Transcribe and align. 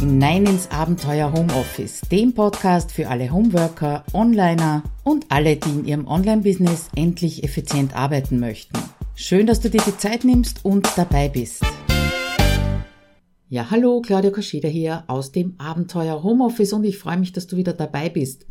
hinein 0.00 0.46
ins 0.46 0.70
Abenteuer 0.70 1.30
Homeoffice, 1.30 2.00
dem 2.10 2.32
Podcast 2.32 2.90
für 2.90 3.08
alle 3.08 3.30
Homeworker, 3.30 4.02
Onliner 4.14 4.82
und 5.04 5.26
alle, 5.28 5.56
die 5.56 5.68
in 5.68 5.84
ihrem 5.84 6.06
Online-Business 6.06 6.88
endlich 6.96 7.44
effizient 7.44 7.94
arbeiten 7.94 8.40
möchten. 8.40 8.78
Schön, 9.14 9.46
dass 9.46 9.60
du 9.60 9.68
dir 9.68 9.82
die 9.86 9.98
Zeit 9.98 10.24
nimmst 10.24 10.64
und 10.64 10.88
dabei 10.96 11.28
bist. 11.28 11.62
Ja, 13.50 13.70
hallo, 13.70 14.00
Claudia 14.00 14.30
Kascheda 14.30 14.68
hier 14.68 15.04
aus 15.06 15.32
dem 15.32 15.56
Abenteuer 15.58 16.22
Homeoffice 16.22 16.72
und 16.72 16.84
ich 16.84 16.96
freue 16.96 17.18
mich, 17.18 17.32
dass 17.32 17.46
du 17.46 17.58
wieder 17.58 17.74
dabei 17.74 18.08
bist. 18.08 18.46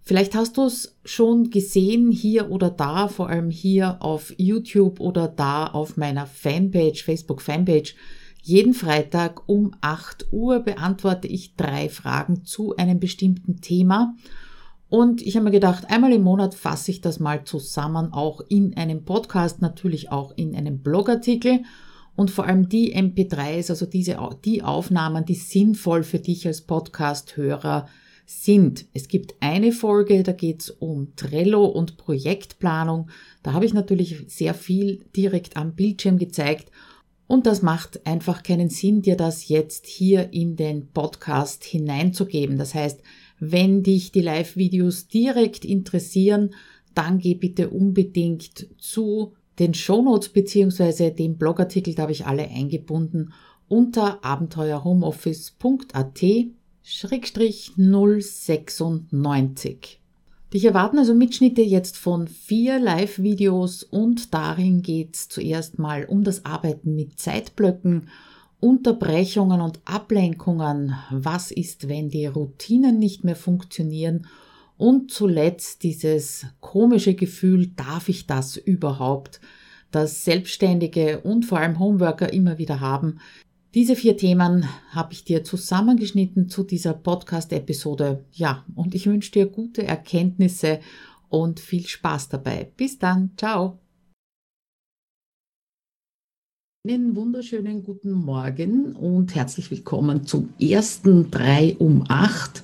Vielleicht 0.00 0.34
hast 0.34 0.56
du 0.56 0.64
es 0.64 0.96
schon 1.04 1.50
gesehen 1.50 2.10
hier 2.10 2.50
oder 2.50 2.70
da, 2.70 3.08
vor 3.08 3.28
allem 3.28 3.50
hier 3.50 3.98
auf 4.00 4.32
YouTube 4.38 5.00
oder 5.00 5.28
da 5.28 5.66
auf 5.66 5.98
meiner 5.98 6.24
Fanpage, 6.24 7.04
Facebook 7.04 7.42
Fanpage 7.42 7.94
jeden 8.48 8.72
Freitag 8.72 9.46
um 9.46 9.72
8 9.82 10.32
Uhr 10.32 10.60
beantworte 10.60 11.28
ich 11.28 11.54
drei 11.54 11.90
Fragen 11.90 12.46
zu 12.46 12.74
einem 12.76 12.98
bestimmten 12.98 13.60
Thema. 13.60 14.14
Und 14.88 15.20
ich 15.20 15.36
habe 15.36 15.44
mir 15.44 15.50
gedacht, 15.50 15.90
einmal 15.90 16.14
im 16.14 16.22
Monat 16.22 16.54
fasse 16.54 16.90
ich 16.90 17.02
das 17.02 17.20
mal 17.20 17.44
zusammen, 17.44 18.14
auch 18.14 18.40
in 18.48 18.74
einem 18.74 19.04
Podcast, 19.04 19.60
natürlich 19.60 20.10
auch 20.10 20.32
in 20.34 20.56
einem 20.56 20.78
Blogartikel. 20.78 21.60
Und 22.16 22.30
vor 22.30 22.46
allem 22.46 22.70
die 22.70 22.96
MP3s, 22.96 23.68
also 23.68 23.84
diese, 23.84 24.16
die 24.46 24.62
Aufnahmen, 24.62 25.26
die 25.26 25.34
sinnvoll 25.34 26.02
für 26.02 26.18
dich 26.18 26.46
als 26.46 26.62
Podcast-Hörer 26.62 27.86
sind. 28.24 28.86
Es 28.94 29.08
gibt 29.08 29.34
eine 29.40 29.72
Folge, 29.72 30.22
da 30.22 30.32
geht 30.32 30.62
es 30.62 30.70
um 30.70 31.14
Trello 31.16 31.66
und 31.66 31.98
Projektplanung. 31.98 33.10
Da 33.42 33.52
habe 33.52 33.66
ich 33.66 33.74
natürlich 33.74 34.24
sehr 34.28 34.54
viel 34.54 35.04
direkt 35.14 35.58
am 35.58 35.74
Bildschirm 35.74 36.16
gezeigt 36.16 36.72
und 37.28 37.46
das 37.46 37.62
macht 37.62 38.04
einfach 38.06 38.42
keinen 38.42 38.70
Sinn, 38.70 39.02
dir 39.02 39.16
das 39.16 39.46
jetzt 39.48 39.86
hier 39.86 40.32
in 40.32 40.56
den 40.56 40.88
Podcast 40.88 41.62
hineinzugeben. 41.62 42.58
Das 42.58 42.74
heißt, 42.74 43.00
wenn 43.38 43.84
dich 43.84 44.10
die 44.10 44.22
Live-Videos 44.22 45.06
direkt 45.08 45.64
interessieren, 45.64 46.54
dann 46.94 47.18
geh 47.18 47.34
bitte 47.34 47.70
unbedingt 47.70 48.66
zu 48.78 49.34
den 49.58 49.74
Shownotes 49.74 50.30
beziehungsweise 50.30 51.12
dem 51.12 51.36
Blogartikel, 51.36 51.94
da 51.94 52.02
habe 52.02 52.12
ich 52.12 52.26
alle 52.26 52.48
eingebunden, 52.48 53.32
unter 53.68 54.24
abenteuerhomeoffice.at 54.24 56.24
096. 57.76 59.97
Dich 60.54 60.64
erwarten 60.64 60.98
also 60.98 61.14
Mitschnitte 61.14 61.60
jetzt 61.60 61.98
von 61.98 62.26
vier 62.26 62.78
Live-Videos 62.78 63.82
und 63.82 64.32
darin 64.32 64.80
geht's 64.80 65.28
zuerst 65.28 65.78
mal 65.78 66.06
um 66.06 66.24
das 66.24 66.46
Arbeiten 66.46 66.94
mit 66.94 67.20
Zeitblöcken, 67.20 68.08
Unterbrechungen 68.58 69.60
und 69.60 69.80
Ablenkungen, 69.84 70.94
was 71.10 71.50
ist, 71.50 71.88
wenn 71.88 72.08
die 72.08 72.24
Routinen 72.24 72.98
nicht 72.98 73.24
mehr 73.24 73.36
funktionieren? 73.36 74.26
Und 74.78 75.10
zuletzt 75.10 75.82
dieses 75.82 76.46
komische 76.60 77.14
Gefühl, 77.14 77.68
darf 77.76 78.08
ich 78.08 78.26
das 78.26 78.56
überhaupt, 78.56 79.40
das 79.90 80.24
Selbstständige 80.24 81.20
und 81.20 81.44
vor 81.44 81.58
allem 81.58 81.78
Homeworker 81.78 82.32
immer 82.32 82.56
wieder 82.56 82.80
haben, 82.80 83.20
diese 83.74 83.96
vier 83.96 84.16
Themen 84.16 84.66
habe 84.90 85.12
ich 85.12 85.24
dir 85.24 85.44
zusammengeschnitten 85.44 86.48
zu 86.48 86.62
dieser 86.62 86.94
Podcast-Episode. 86.94 88.24
Ja, 88.32 88.64
und 88.74 88.94
ich 88.94 89.06
wünsche 89.06 89.32
dir 89.32 89.46
gute 89.46 89.86
Erkenntnisse 89.86 90.80
und 91.28 91.60
viel 91.60 91.86
Spaß 91.86 92.30
dabei. 92.30 92.72
Bis 92.76 92.98
dann, 92.98 93.32
ciao. 93.36 93.78
Einen 96.86 97.14
wunderschönen 97.14 97.82
guten 97.82 98.12
Morgen 98.12 98.96
und 98.96 99.34
herzlich 99.34 99.70
willkommen 99.70 100.24
zum 100.24 100.54
ersten 100.58 101.30
3 101.30 101.76
um 101.78 102.04
8. 102.08 102.62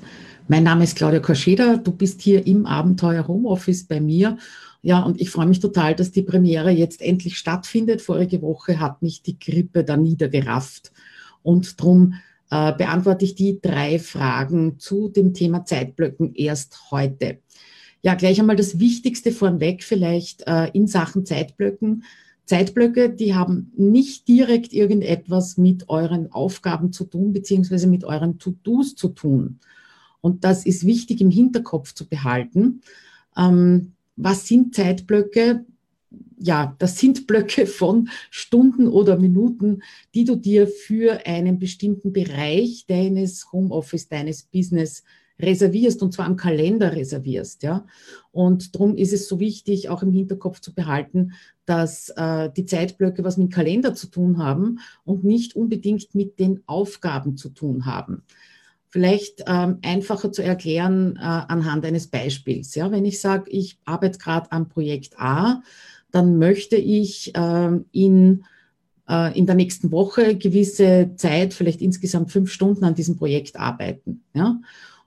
Mein 0.48 0.62
Name 0.64 0.84
ist 0.84 0.96
Claudia 0.96 1.20
Koscheda, 1.20 1.76
du 1.76 1.92
bist 1.92 2.22
hier 2.22 2.46
im 2.46 2.64
Abenteuer 2.64 3.28
Homeoffice 3.28 3.84
bei 3.86 4.00
mir 4.00 4.38
ja, 4.84 5.02
und 5.02 5.18
ich 5.18 5.30
freue 5.30 5.46
mich 5.46 5.60
total, 5.60 5.94
dass 5.94 6.12
die 6.12 6.20
Premiere 6.20 6.70
jetzt 6.70 7.00
endlich 7.00 7.38
stattfindet. 7.38 8.02
Vorige 8.02 8.42
Woche 8.42 8.80
hat 8.80 9.00
mich 9.00 9.22
die 9.22 9.38
Grippe 9.38 9.82
da 9.82 9.96
niedergerafft. 9.96 10.92
Und 11.42 11.80
darum 11.80 12.16
äh, 12.50 12.70
beantworte 12.74 13.24
ich 13.24 13.34
die 13.34 13.62
drei 13.62 13.98
Fragen 13.98 14.78
zu 14.78 15.08
dem 15.08 15.32
Thema 15.32 15.64
Zeitblöcken 15.64 16.34
erst 16.34 16.90
heute. 16.90 17.38
Ja, 18.02 18.14
gleich 18.14 18.38
einmal 18.38 18.56
das 18.56 18.78
Wichtigste 18.78 19.32
vorweg 19.32 19.82
vielleicht 19.82 20.46
äh, 20.46 20.68
in 20.74 20.86
Sachen 20.86 21.24
Zeitblöcken. 21.24 22.04
Zeitblöcke, 22.44 23.08
die 23.08 23.34
haben 23.34 23.72
nicht 23.78 24.28
direkt 24.28 24.74
irgendetwas 24.74 25.56
mit 25.56 25.88
euren 25.88 26.30
Aufgaben 26.30 26.92
zu 26.92 27.04
tun, 27.04 27.32
beziehungsweise 27.32 27.86
mit 27.86 28.04
euren 28.04 28.38
To-Dos 28.38 28.96
zu 28.96 29.08
tun. 29.08 29.60
Und 30.20 30.44
das 30.44 30.66
ist 30.66 30.84
wichtig 30.84 31.22
im 31.22 31.30
Hinterkopf 31.30 31.94
zu 31.94 32.06
behalten. 32.06 32.82
Ähm, 33.34 33.93
was 34.16 34.46
sind 34.46 34.74
Zeitblöcke? 34.74 35.64
Ja, 36.38 36.76
das 36.78 36.98
sind 36.98 37.26
Blöcke 37.26 37.66
von 37.66 38.08
Stunden 38.30 38.88
oder 38.88 39.18
Minuten, 39.18 39.82
die 40.14 40.24
du 40.24 40.36
dir 40.36 40.66
für 40.66 41.26
einen 41.26 41.58
bestimmten 41.58 42.12
Bereich 42.12 42.86
deines 42.86 43.52
Homeoffice, 43.52 44.08
deines 44.08 44.42
Business 44.42 45.04
reservierst 45.40 46.02
und 46.02 46.12
zwar 46.12 46.26
am 46.26 46.36
Kalender 46.36 46.94
reservierst, 46.94 47.62
ja. 47.64 47.86
Und 48.30 48.74
darum 48.74 48.96
ist 48.96 49.12
es 49.12 49.26
so 49.26 49.40
wichtig, 49.40 49.88
auch 49.88 50.02
im 50.02 50.12
Hinterkopf 50.12 50.60
zu 50.60 50.74
behalten, 50.74 51.32
dass 51.66 52.10
äh, 52.10 52.50
die 52.56 52.66
Zeitblöcke 52.66 53.24
was 53.24 53.36
mit 53.36 53.48
dem 53.48 53.54
Kalender 53.54 53.94
zu 53.94 54.08
tun 54.08 54.38
haben 54.38 54.78
und 55.04 55.24
nicht 55.24 55.56
unbedingt 55.56 56.14
mit 56.14 56.38
den 56.38 56.62
Aufgaben 56.66 57.36
zu 57.36 57.48
tun 57.48 57.86
haben 57.86 58.22
vielleicht 58.94 59.42
ähm, 59.48 59.78
einfacher 59.82 60.30
zu 60.30 60.40
erklären 60.40 61.16
äh, 61.16 61.24
anhand 61.24 61.84
eines 61.84 62.06
Beispiels. 62.06 62.76
Ja, 62.76 62.92
wenn 62.92 63.04
ich 63.04 63.20
sage, 63.20 63.50
ich 63.50 63.76
arbeite 63.84 64.20
gerade 64.20 64.52
am 64.52 64.68
Projekt 64.68 65.18
A, 65.18 65.62
dann 66.12 66.38
möchte 66.38 66.76
ich 66.76 67.34
äh, 67.34 67.70
in, 67.90 68.44
äh, 69.08 69.36
in 69.36 69.46
der 69.46 69.56
nächsten 69.56 69.90
Woche 69.90 70.36
gewisse 70.36 71.10
Zeit, 71.16 71.54
vielleicht 71.54 71.82
insgesamt 71.82 72.30
fünf 72.30 72.52
Stunden 72.52 72.84
an 72.84 72.94
diesem 72.94 73.16
Projekt 73.16 73.56
arbeiten. 73.58 74.22
Ja? 74.32 74.60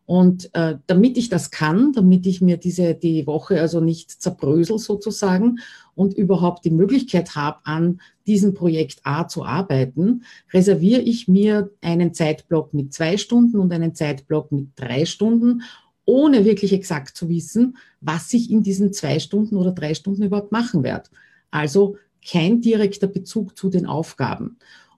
Und 0.08 0.56
äh, 0.56 0.78
damit 0.88 1.18
ich 1.18 1.28
das 1.28 1.52
kann, 1.52 1.92
damit 1.92 2.26
ich 2.28 2.40
mir 2.40 2.56
diese 2.56 2.96
die 2.96 3.28
Woche 3.28 3.60
also 3.60 3.82
nicht 3.82 4.10
zerbrösel 4.10 4.80
sozusagen 4.80 5.60
und 5.96 6.14
überhaupt 6.14 6.64
die 6.64 6.72
Möglichkeit 6.72 7.36
habe, 7.36 7.60
an 7.66 8.00
diesem 8.26 8.54
Projekt 8.54 9.02
A 9.04 9.28
zu 9.28 9.44
arbeiten, 9.44 10.24
reserviere 10.54 11.02
ich 11.02 11.28
mir 11.28 11.72
einen 11.82 12.14
Zeitblock 12.14 12.74
mit 12.74 12.94
zwei 12.94 13.18
Stunden 13.18 13.60
und 13.60 13.74
einen 13.74 13.96
Zeitblock 13.96 14.50
mit 14.54 14.70
drei 14.78 15.06
Stunden, 15.06 15.64
ohne 16.06 16.46
wirklich 16.46 16.72
exakt 16.72 17.18
zu 17.18 17.28
wissen, 17.28 17.76
was 18.00 18.32
ich 18.32 18.50
in 18.50 18.64
diesen 18.64 18.94
zwei 18.94 19.20
Stunden 19.20 19.58
oder 19.58 19.74
drei 19.74 19.94
Stunden 19.94 20.24
überhaupt 20.24 20.54
machen 20.54 20.84
werde. 20.84 21.10
Also 21.52 21.98
kein 22.26 22.62
direkter 22.62 23.08
Bezug 23.08 23.58
zu 23.58 23.70
den 23.70 23.86
Aufgaben. 23.86 24.58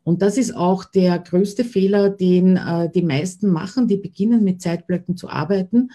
Und 0.09 0.23
das 0.23 0.39
ist 0.39 0.55
auch 0.55 0.85
der 0.85 1.19
größte 1.19 1.63
Fehler, 1.63 2.09
den 2.09 2.57
äh, 2.57 2.89
die 2.89 3.03
meisten 3.03 3.47
machen, 3.51 3.87
die 3.87 3.97
beginnen 3.97 4.43
mit 4.43 4.59
Zeitblöcken 4.59 5.15
zu 5.15 5.29
arbeiten, 5.29 5.91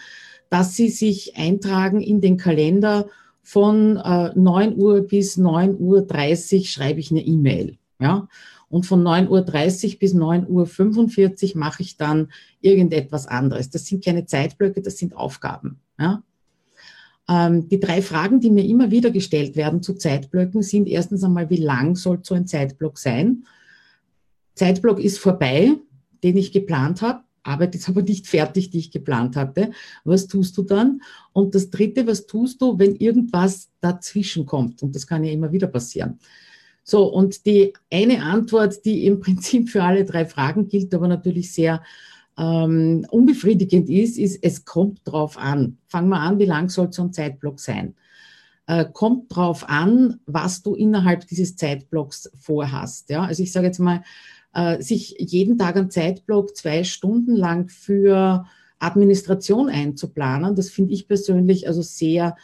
dass 0.49 0.73
sie 0.77 0.87
sich 0.87 1.35
eintragen 1.35 1.99
in 1.99 2.21
den 2.21 2.37
Kalender 2.37 3.07
von 3.43 3.97
äh, 3.97 4.31
9 4.33 4.77
Uhr 4.77 5.01
bis 5.01 5.37
9.30 5.37 6.59
Uhr 6.59 6.65
schreibe 6.65 7.01
ich 7.01 7.11
eine 7.11 7.25
E-Mail. 7.25 7.77
Ja? 7.99 8.29
Und 8.69 8.85
von 8.85 9.03
9.30 9.03 9.27
Uhr 9.95 9.99
bis 9.99 10.15
9.45 10.15 11.49
Uhr 11.49 11.59
mache 11.59 11.83
ich 11.83 11.97
dann 11.97 12.29
irgendetwas 12.61 13.27
anderes. 13.27 13.69
Das 13.69 13.85
sind 13.85 14.01
keine 14.01 14.25
Zeitblöcke, 14.25 14.81
das 14.81 14.97
sind 14.97 15.13
Aufgaben. 15.13 15.81
Ja? 15.99 16.23
Ähm, 17.27 17.67
die 17.67 17.81
drei 17.81 18.01
Fragen, 18.01 18.39
die 18.39 18.49
mir 18.49 18.63
immer 18.63 18.91
wieder 18.91 19.11
gestellt 19.11 19.57
werden 19.57 19.83
zu 19.83 19.95
Zeitblöcken, 19.95 20.61
sind 20.61 20.87
erstens 20.87 21.21
einmal, 21.21 21.49
wie 21.49 21.57
lang 21.57 21.97
soll 21.97 22.19
so 22.23 22.33
ein 22.33 22.47
Zeitblock 22.47 22.97
sein? 22.97 23.43
Zeitblock 24.55 24.99
ist 24.99 25.19
vorbei, 25.19 25.75
den 26.23 26.37
ich 26.37 26.51
geplant 26.51 27.01
habe. 27.01 27.23
Arbeit 27.43 27.75
ist 27.75 27.87
aber 27.87 28.01
nicht 28.01 28.27
fertig, 28.27 28.71
die 28.71 28.79
ich 28.79 28.91
geplant 28.91 29.35
hatte. 29.35 29.71
Was 30.03 30.27
tust 30.27 30.57
du 30.57 30.63
dann? 30.63 31.01
Und 31.31 31.53
das 31.53 31.69
Dritte, 31.69 32.07
was 32.07 32.25
tust 32.25 32.61
du, 32.61 32.79
wenn 32.79 32.95
irgendwas 32.95 33.69
dazwischen 33.81 34.45
kommt? 34.45 34.81
Und 34.81 34.95
das 34.95 35.05
kann 35.05 35.23
ja 35.23 35.31
immer 35.31 35.51
wieder 35.51 35.67
passieren. 35.67 36.19
So, 36.83 37.05
und 37.05 37.45
die 37.45 37.73
eine 37.91 38.23
Antwort, 38.23 38.85
die 38.85 39.05
im 39.05 39.19
Prinzip 39.21 39.69
für 39.69 39.83
alle 39.83 40.05
drei 40.05 40.25
Fragen 40.25 40.67
gilt, 40.67 40.93
aber 40.93 41.07
natürlich 41.07 41.51
sehr 41.53 41.83
ähm, 42.37 43.05
unbefriedigend 43.09 43.89
ist, 43.89 44.17
ist, 44.17 44.43
es 44.43 44.65
kommt 44.65 45.01
drauf 45.05 45.37
an. 45.37 45.77
Fangen 45.87 46.09
wir 46.09 46.19
an, 46.19 46.39
wie 46.39 46.45
lang 46.45 46.69
soll 46.69 46.91
so 46.91 47.03
ein 47.03 47.13
Zeitblock 47.13 47.59
sein? 47.59 47.95
Äh, 48.67 48.85
kommt 48.91 49.35
drauf 49.35 49.69
an, 49.69 50.19
was 50.25 50.63
du 50.63 50.73
innerhalb 50.73 51.27
dieses 51.27 51.55
Zeitblocks 51.55 52.31
vorhast. 52.39 53.09
Ja? 53.09 53.23
Also 53.23 53.43
ich 53.43 53.51
sage 53.51 53.67
jetzt 53.67 53.79
mal, 53.79 54.03
äh, 54.55 54.81
sich 54.81 55.15
jeden 55.19 55.57
Tag 55.57 55.75
einen 55.75 55.91
Zeitblock 55.91 56.55
zwei 56.55 56.83
Stunden 56.83 57.35
lang 57.35 57.69
für 57.69 58.45
Administration 58.79 59.69
einzuplanen. 59.69 60.55
Das 60.55 60.69
finde 60.69 60.93
ich 60.93 61.07
persönlich 61.07 61.67
also 61.67 61.81
sehr 61.81 62.35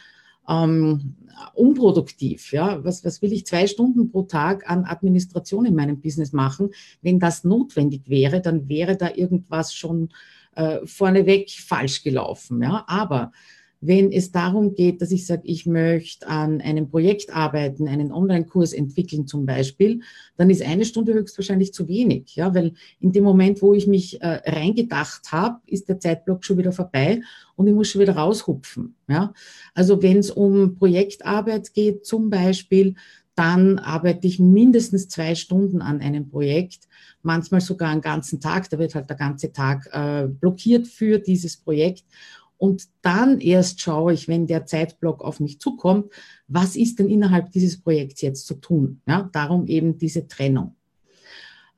ähm, 0.47 1.15
unproduktiv. 1.53 2.51
Ja? 2.51 2.83
Was, 2.83 3.05
was 3.05 3.21
will 3.21 3.31
ich 3.31 3.45
zwei 3.45 3.65
Stunden 3.65 4.11
pro 4.11 4.23
Tag 4.23 4.69
an 4.69 4.83
Administration 4.83 5.65
in 5.65 5.75
meinem 5.75 6.01
Business 6.01 6.33
machen? 6.33 6.71
Wenn 7.01 7.19
das 7.19 7.43
notwendig 7.43 8.09
wäre, 8.09 8.41
dann 8.41 8.67
wäre 8.67 8.97
da 8.97 9.09
irgendwas 9.15 9.73
schon 9.73 10.09
äh, 10.55 10.79
vorneweg 10.85 11.49
falsch 11.51 12.03
gelaufen. 12.03 12.61
Ja? 12.61 12.83
Aber 12.87 13.31
wenn 13.81 14.11
es 14.11 14.31
darum 14.31 14.75
geht, 14.75 15.01
dass 15.01 15.11
ich 15.11 15.25
sage, 15.25 15.41
ich 15.45 15.65
möchte 15.65 16.27
an 16.27 16.61
einem 16.61 16.87
Projekt 16.87 17.35
arbeiten, 17.35 17.87
einen 17.87 18.11
Online-Kurs 18.11 18.73
entwickeln 18.73 19.25
zum 19.25 19.47
Beispiel, 19.47 20.01
dann 20.37 20.51
ist 20.51 20.61
eine 20.61 20.85
Stunde 20.85 21.13
höchstwahrscheinlich 21.13 21.73
zu 21.73 21.87
wenig, 21.87 22.35
ja, 22.35 22.53
weil 22.53 22.73
in 22.99 23.11
dem 23.11 23.23
Moment, 23.23 23.61
wo 23.61 23.73
ich 23.73 23.87
mich 23.87 24.21
äh, 24.21 24.41
reingedacht 24.45 25.31
habe, 25.31 25.59
ist 25.65 25.89
der 25.89 25.99
Zeitblock 25.99 26.45
schon 26.45 26.59
wieder 26.59 26.71
vorbei 26.71 27.21
und 27.55 27.67
ich 27.67 27.73
muss 27.73 27.89
schon 27.89 28.01
wieder 28.01 28.15
raushupfen, 28.15 28.95
ja. 29.09 29.33
Also 29.73 30.01
wenn 30.03 30.19
es 30.19 30.29
um 30.29 30.75
Projektarbeit 30.75 31.73
geht 31.73 32.05
zum 32.05 32.29
Beispiel, 32.29 32.95
dann 33.35 33.79
arbeite 33.79 34.27
ich 34.27 34.39
mindestens 34.39 35.07
zwei 35.07 35.35
Stunden 35.35 35.81
an 35.81 36.01
einem 36.01 36.29
Projekt, 36.29 36.87
manchmal 37.23 37.61
sogar 37.61 37.89
einen 37.89 38.01
ganzen 38.01 38.39
Tag. 38.39 38.69
Da 38.69 38.77
wird 38.77 38.93
halt 38.93 39.09
der 39.09 39.17
ganze 39.17 39.51
Tag 39.51 39.89
äh, 39.93 40.27
blockiert 40.27 40.87
für 40.87 41.17
dieses 41.17 41.57
Projekt. 41.57 42.03
Und 42.61 42.89
dann 43.01 43.39
erst 43.39 43.81
schaue 43.81 44.13
ich, 44.13 44.27
wenn 44.27 44.45
der 44.45 44.67
Zeitblock 44.67 45.23
auf 45.23 45.39
mich 45.39 45.59
zukommt, 45.59 46.11
was 46.47 46.75
ist 46.75 46.99
denn 46.99 47.09
innerhalb 47.09 47.49
dieses 47.49 47.81
Projekts 47.81 48.21
jetzt 48.21 48.45
zu 48.45 48.53
tun? 48.53 49.01
Ja, 49.07 49.27
darum 49.33 49.65
eben 49.65 49.97
diese 49.97 50.27
Trennung. 50.27 50.75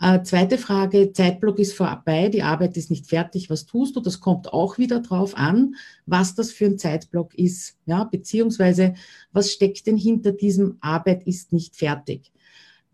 Äh, 0.01 0.23
zweite 0.23 0.57
Frage, 0.57 1.13
Zeitblock 1.13 1.59
ist 1.59 1.73
vorbei, 1.73 2.27
die 2.27 2.43
Arbeit 2.43 2.75
ist 2.75 2.89
nicht 2.89 3.07
fertig, 3.07 3.49
was 3.49 3.65
tust 3.65 3.95
du? 3.95 4.01
Das 4.01 4.19
kommt 4.19 4.51
auch 4.51 4.77
wieder 4.77 4.99
drauf 4.99 5.37
an, 5.37 5.75
was 6.05 6.35
das 6.35 6.51
für 6.51 6.65
ein 6.65 6.77
Zeitblock 6.77 7.33
ist, 7.35 7.77
ja, 7.85 8.03
beziehungsweise 8.03 8.95
was 9.31 9.53
steckt 9.53 9.87
denn 9.87 9.95
hinter 9.95 10.33
diesem 10.33 10.79
Arbeit 10.81 11.25
ist 11.25 11.53
nicht 11.53 11.77
fertig? 11.77 12.33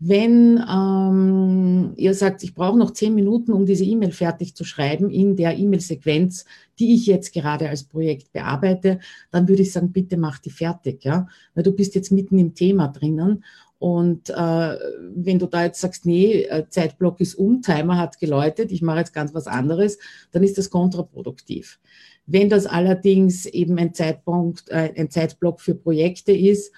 Wenn 0.02 0.64
ähm, 0.66 1.92
ihr 1.96 2.14
sagt, 2.14 2.42
ich 2.42 2.54
brauche 2.54 2.78
noch 2.78 2.92
zehn 2.92 3.14
Minuten, 3.14 3.52
um 3.52 3.66
diese 3.66 3.84
E-Mail 3.84 4.12
fertig 4.12 4.54
zu 4.54 4.64
schreiben 4.64 5.10
in 5.10 5.36
der 5.36 5.58
E-Mail-Sequenz, 5.58 6.46
die 6.78 6.94
ich 6.94 7.06
jetzt 7.06 7.34
gerade 7.34 7.68
als 7.68 7.84
Projekt 7.84 8.32
bearbeite, 8.32 9.00
dann 9.30 9.46
würde 9.46 9.60
ich 9.60 9.72
sagen, 9.72 9.92
bitte 9.92 10.16
mach 10.16 10.38
die 10.38 10.50
fertig, 10.50 11.04
ja, 11.04 11.28
weil 11.54 11.64
du 11.64 11.72
bist 11.72 11.94
jetzt 11.94 12.12
mitten 12.12 12.38
im 12.38 12.54
Thema 12.54 12.88
drinnen 12.88 13.44
und 13.80 14.28
äh, 14.28 14.34
wenn 14.34 15.38
du 15.38 15.46
da 15.46 15.64
jetzt 15.64 15.80
sagst, 15.80 16.04
nee, 16.04 16.42
äh, 16.42 16.68
Zeitblock 16.68 17.18
ist 17.18 17.34
um, 17.34 17.62
Timer 17.62 17.96
hat 17.96 18.18
geläutet, 18.18 18.72
ich 18.72 18.82
mache 18.82 18.98
jetzt 18.98 19.14
ganz 19.14 19.32
was 19.32 19.46
anderes, 19.46 19.98
dann 20.32 20.42
ist 20.42 20.58
das 20.58 20.68
kontraproduktiv. 20.68 21.80
Wenn 22.26 22.50
das 22.50 22.66
allerdings 22.66 23.46
eben 23.46 23.78
ein 23.78 23.94
Zeitpunkt, 23.94 24.68
äh, 24.68 24.92
ein 24.96 25.10
Zeitblock 25.10 25.62
für 25.62 25.74
Projekte 25.74 26.32
ist 26.32 26.72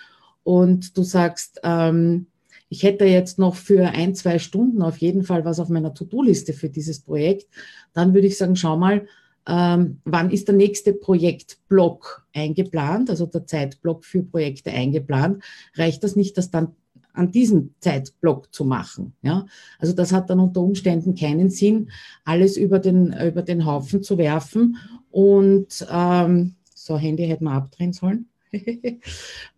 und 0.45 0.97
du 0.97 1.03
sagst, 1.03 1.61
ähm, 1.65 2.27
ich 2.73 2.85
hätte 2.85 3.05
jetzt 3.05 3.39
noch 3.39 3.55
für 3.55 3.91
ein, 3.91 4.15
zwei 4.15 4.39
Stunden 4.39 4.81
auf 4.81 4.97
jeden 4.97 5.25
Fall 5.25 5.45
was 5.45 5.61
auf 5.61 5.69
meiner 5.69 5.93
To-Do-Liste 5.93 6.55
für 6.55 6.71
dieses 6.71 7.01
Projekt, 7.01 7.47
dann 7.93 8.15
würde 8.15 8.27
ich 8.27 8.39
sagen, 8.39 8.57
schau 8.57 8.79
mal, 8.79 9.07
ähm, 9.47 9.99
wann 10.07 10.31
ist 10.31 10.49
der 10.49 10.55
nächste 10.55 10.95
Projektblock 10.95 12.27
eingeplant, 12.33 13.11
also 13.11 13.27
der 13.27 13.47
Zeitblock 13.47 14.07
für 14.07 14.23
Projekte 14.23 14.71
eingeplant, 14.71 15.45
reicht 15.77 16.03
das 16.03 16.17
nicht, 16.17 16.39
das 16.39 16.51
dann 16.51 16.69
an 17.13 17.31
diesem 17.31 17.75
Zeitblock 17.81 18.55
zu 18.55 18.65
machen. 18.65 19.13
Ja? 19.21 19.45
Also 19.79 19.93
das 19.93 20.11
hat 20.15 20.31
dann 20.31 20.41
unter 20.41 20.63
Umständen 20.63 21.15
keinen 21.15 21.51
Sinn, 21.51 21.91
alles 22.25 22.57
über 22.57 22.79
den, 22.79 23.13
über 23.13 23.43
den 23.43 23.67
Haufen 23.67 24.03
zu 24.03 24.17
werfen 24.17 24.79
und 25.11 25.87
ähm, 25.91 26.55
so 26.75 26.97
Handy 26.97 27.27
hätten 27.27 27.45
wir 27.45 27.53
abdrehen 27.53 27.93
sollen. 27.93 28.31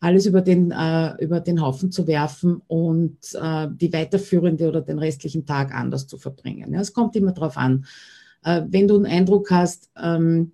alles 0.00 0.26
über 0.26 0.40
den, 0.40 0.70
äh, 0.70 1.14
über 1.22 1.40
den 1.40 1.60
Haufen 1.60 1.90
zu 1.90 2.06
werfen 2.06 2.62
und 2.66 3.18
äh, 3.34 3.68
die 3.70 3.92
weiterführende 3.92 4.68
oder 4.68 4.80
den 4.80 4.98
restlichen 4.98 5.46
Tag 5.46 5.74
anders 5.74 6.06
zu 6.06 6.18
verbringen. 6.18 6.72
Ja, 6.72 6.80
es 6.80 6.92
kommt 6.92 7.16
immer 7.16 7.32
darauf 7.32 7.56
an. 7.56 7.86
Äh, 8.44 8.62
wenn 8.68 8.88
du 8.88 8.96
einen 8.96 9.06
Eindruck 9.06 9.50
hast, 9.50 9.90
ähm, 10.00 10.52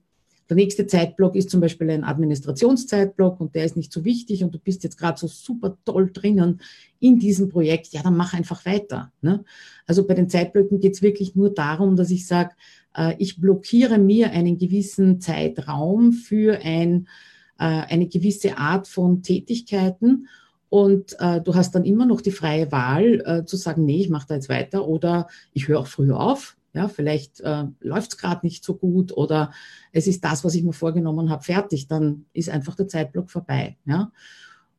der 0.50 0.56
nächste 0.56 0.84
Zeitblock 0.84 1.36
ist 1.36 1.48
zum 1.48 1.60
Beispiel 1.60 1.88
ein 1.90 2.02
Administrationszeitblock 2.02 3.40
und 3.40 3.54
der 3.54 3.64
ist 3.64 3.76
nicht 3.76 3.92
so 3.92 4.04
wichtig 4.04 4.42
und 4.42 4.52
du 4.52 4.58
bist 4.58 4.82
jetzt 4.82 4.98
gerade 4.98 5.16
so 5.18 5.28
super 5.28 5.78
toll 5.84 6.10
drinnen 6.12 6.60
in 6.98 7.20
diesem 7.20 7.48
Projekt, 7.48 7.92
ja, 7.92 8.02
dann 8.02 8.16
mach 8.16 8.34
einfach 8.34 8.66
weiter. 8.66 9.12
Ne? 9.22 9.44
Also 9.86 10.04
bei 10.04 10.14
den 10.14 10.28
Zeitblöcken 10.28 10.80
geht 10.80 10.94
es 10.94 11.02
wirklich 11.02 11.36
nur 11.36 11.54
darum, 11.54 11.94
dass 11.94 12.10
ich 12.10 12.26
sage, 12.26 12.50
äh, 12.96 13.14
ich 13.18 13.40
blockiere 13.40 13.98
mir 13.98 14.32
einen 14.32 14.58
gewissen 14.58 15.20
Zeitraum 15.20 16.12
für 16.12 16.58
ein 16.64 17.06
eine 17.64 18.08
gewisse 18.08 18.56
Art 18.58 18.88
von 18.88 19.22
Tätigkeiten 19.22 20.26
und 20.70 21.16
äh, 21.18 21.40
du 21.40 21.54
hast 21.56 21.74
dann 21.74 21.84
immer 21.84 22.06
noch 22.06 22.20
die 22.20 22.30
freie 22.30 22.70
Wahl 22.70 23.22
äh, 23.26 23.44
zu 23.44 23.56
sagen, 23.56 23.84
nee, 23.84 24.00
ich 24.00 24.08
mache 24.08 24.28
da 24.28 24.34
jetzt 24.36 24.48
weiter 24.48 24.86
oder 24.86 25.26
ich 25.52 25.66
höre 25.66 25.80
auch 25.80 25.88
früher 25.88 26.18
auf. 26.20 26.56
Ja, 26.72 26.86
vielleicht 26.86 27.40
äh, 27.40 27.64
läuft 27.80 28.12
es 28.12 28.18
gerade 28.18 28.46
nicht 28.46 28.64
so 28.64 28.76
gut 28.76 29.12
oder 29.12 29.52
es 29.90 30.06
ist 30.06 30.24
das, 30.24 30.44
was 30.44 30.54
ich 30.54 30.62
mir 30.62 30.72
vorgenommen 30.72 31.28
habe, 31.28 31.42
fertig. 31.42 31.88
Dann 31.88 32.24
ist 32.32 32.48
einfach 32.48 32.76
der 32.76 32.86
Zeitblock 32.86 33.28
vorbei. 33.32 33.76
Ja. 33.84 34.12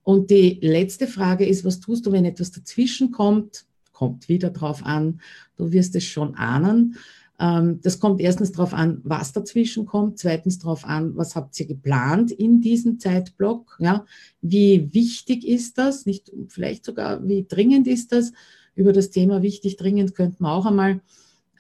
Und 0.04 0.31
die 0.31 0.60
letzte 0.62 1.07
Frage 1.07 1.45
ist, 1.45 1.66
was 1.66 1.81
tust 1.81 2.06
du, 2.06 2.13
wenn 2.13 2.24
etwas 2.24 2.51
dazwischen 2.51 3.12
kommt? 3.12 3.66
Kommt 3.92 4.30
wieder 4.30 4.50
drauf 4.50 4.86
an. 4.86 5.19
Du 5.57 5.74
wirst 5.74 5.94
es 5.98 6.06
schon 6.06 6.36
ahnen. 6.36 6.95
Ähm, 7.41 7.81
das 7.81 7.99
kommt 7.99 8.21
erstens 8.21 8.51
darauf 8.51 8.73
an, 8.73 9.01
was 9.03 9.33
dazwischen 9.33 9.88
kommt. 9.88 10.19
Zweitens 10.19 10.59
darauf 10.59 10.85
an, 10.85 11.17
was 11.17 11.35
habt 11.35 11.59
ihr 11.59 11.65
geplant 11.65 12.31
in 12.31 12.61
diesem 12.61 12.99
Zeitblock? 12.99 13.77
Ja? 13.79 14.05
Wie 14.41 14.93
wichtig 14.93 15.45
ist 15.47 15.79
das? 15.79 16.05
Nicht 16.05 16.31
vielleicht 16.49 16.85
sogar, 16.85 17.27
wie 17.27 17.45
dringend 17.47 17.88
ist 17.88 18.11
das? 18.11 18.31
Über 18.75 18.93
das 18.93 19.09
Thema 19.09 19.41
wichtig, 19.41 19.75
dringend 19.75 20.13
könnten 20.13 20.43
wir 20.43 20.51
auch 20.51 20.67
einmal 20.67 21.01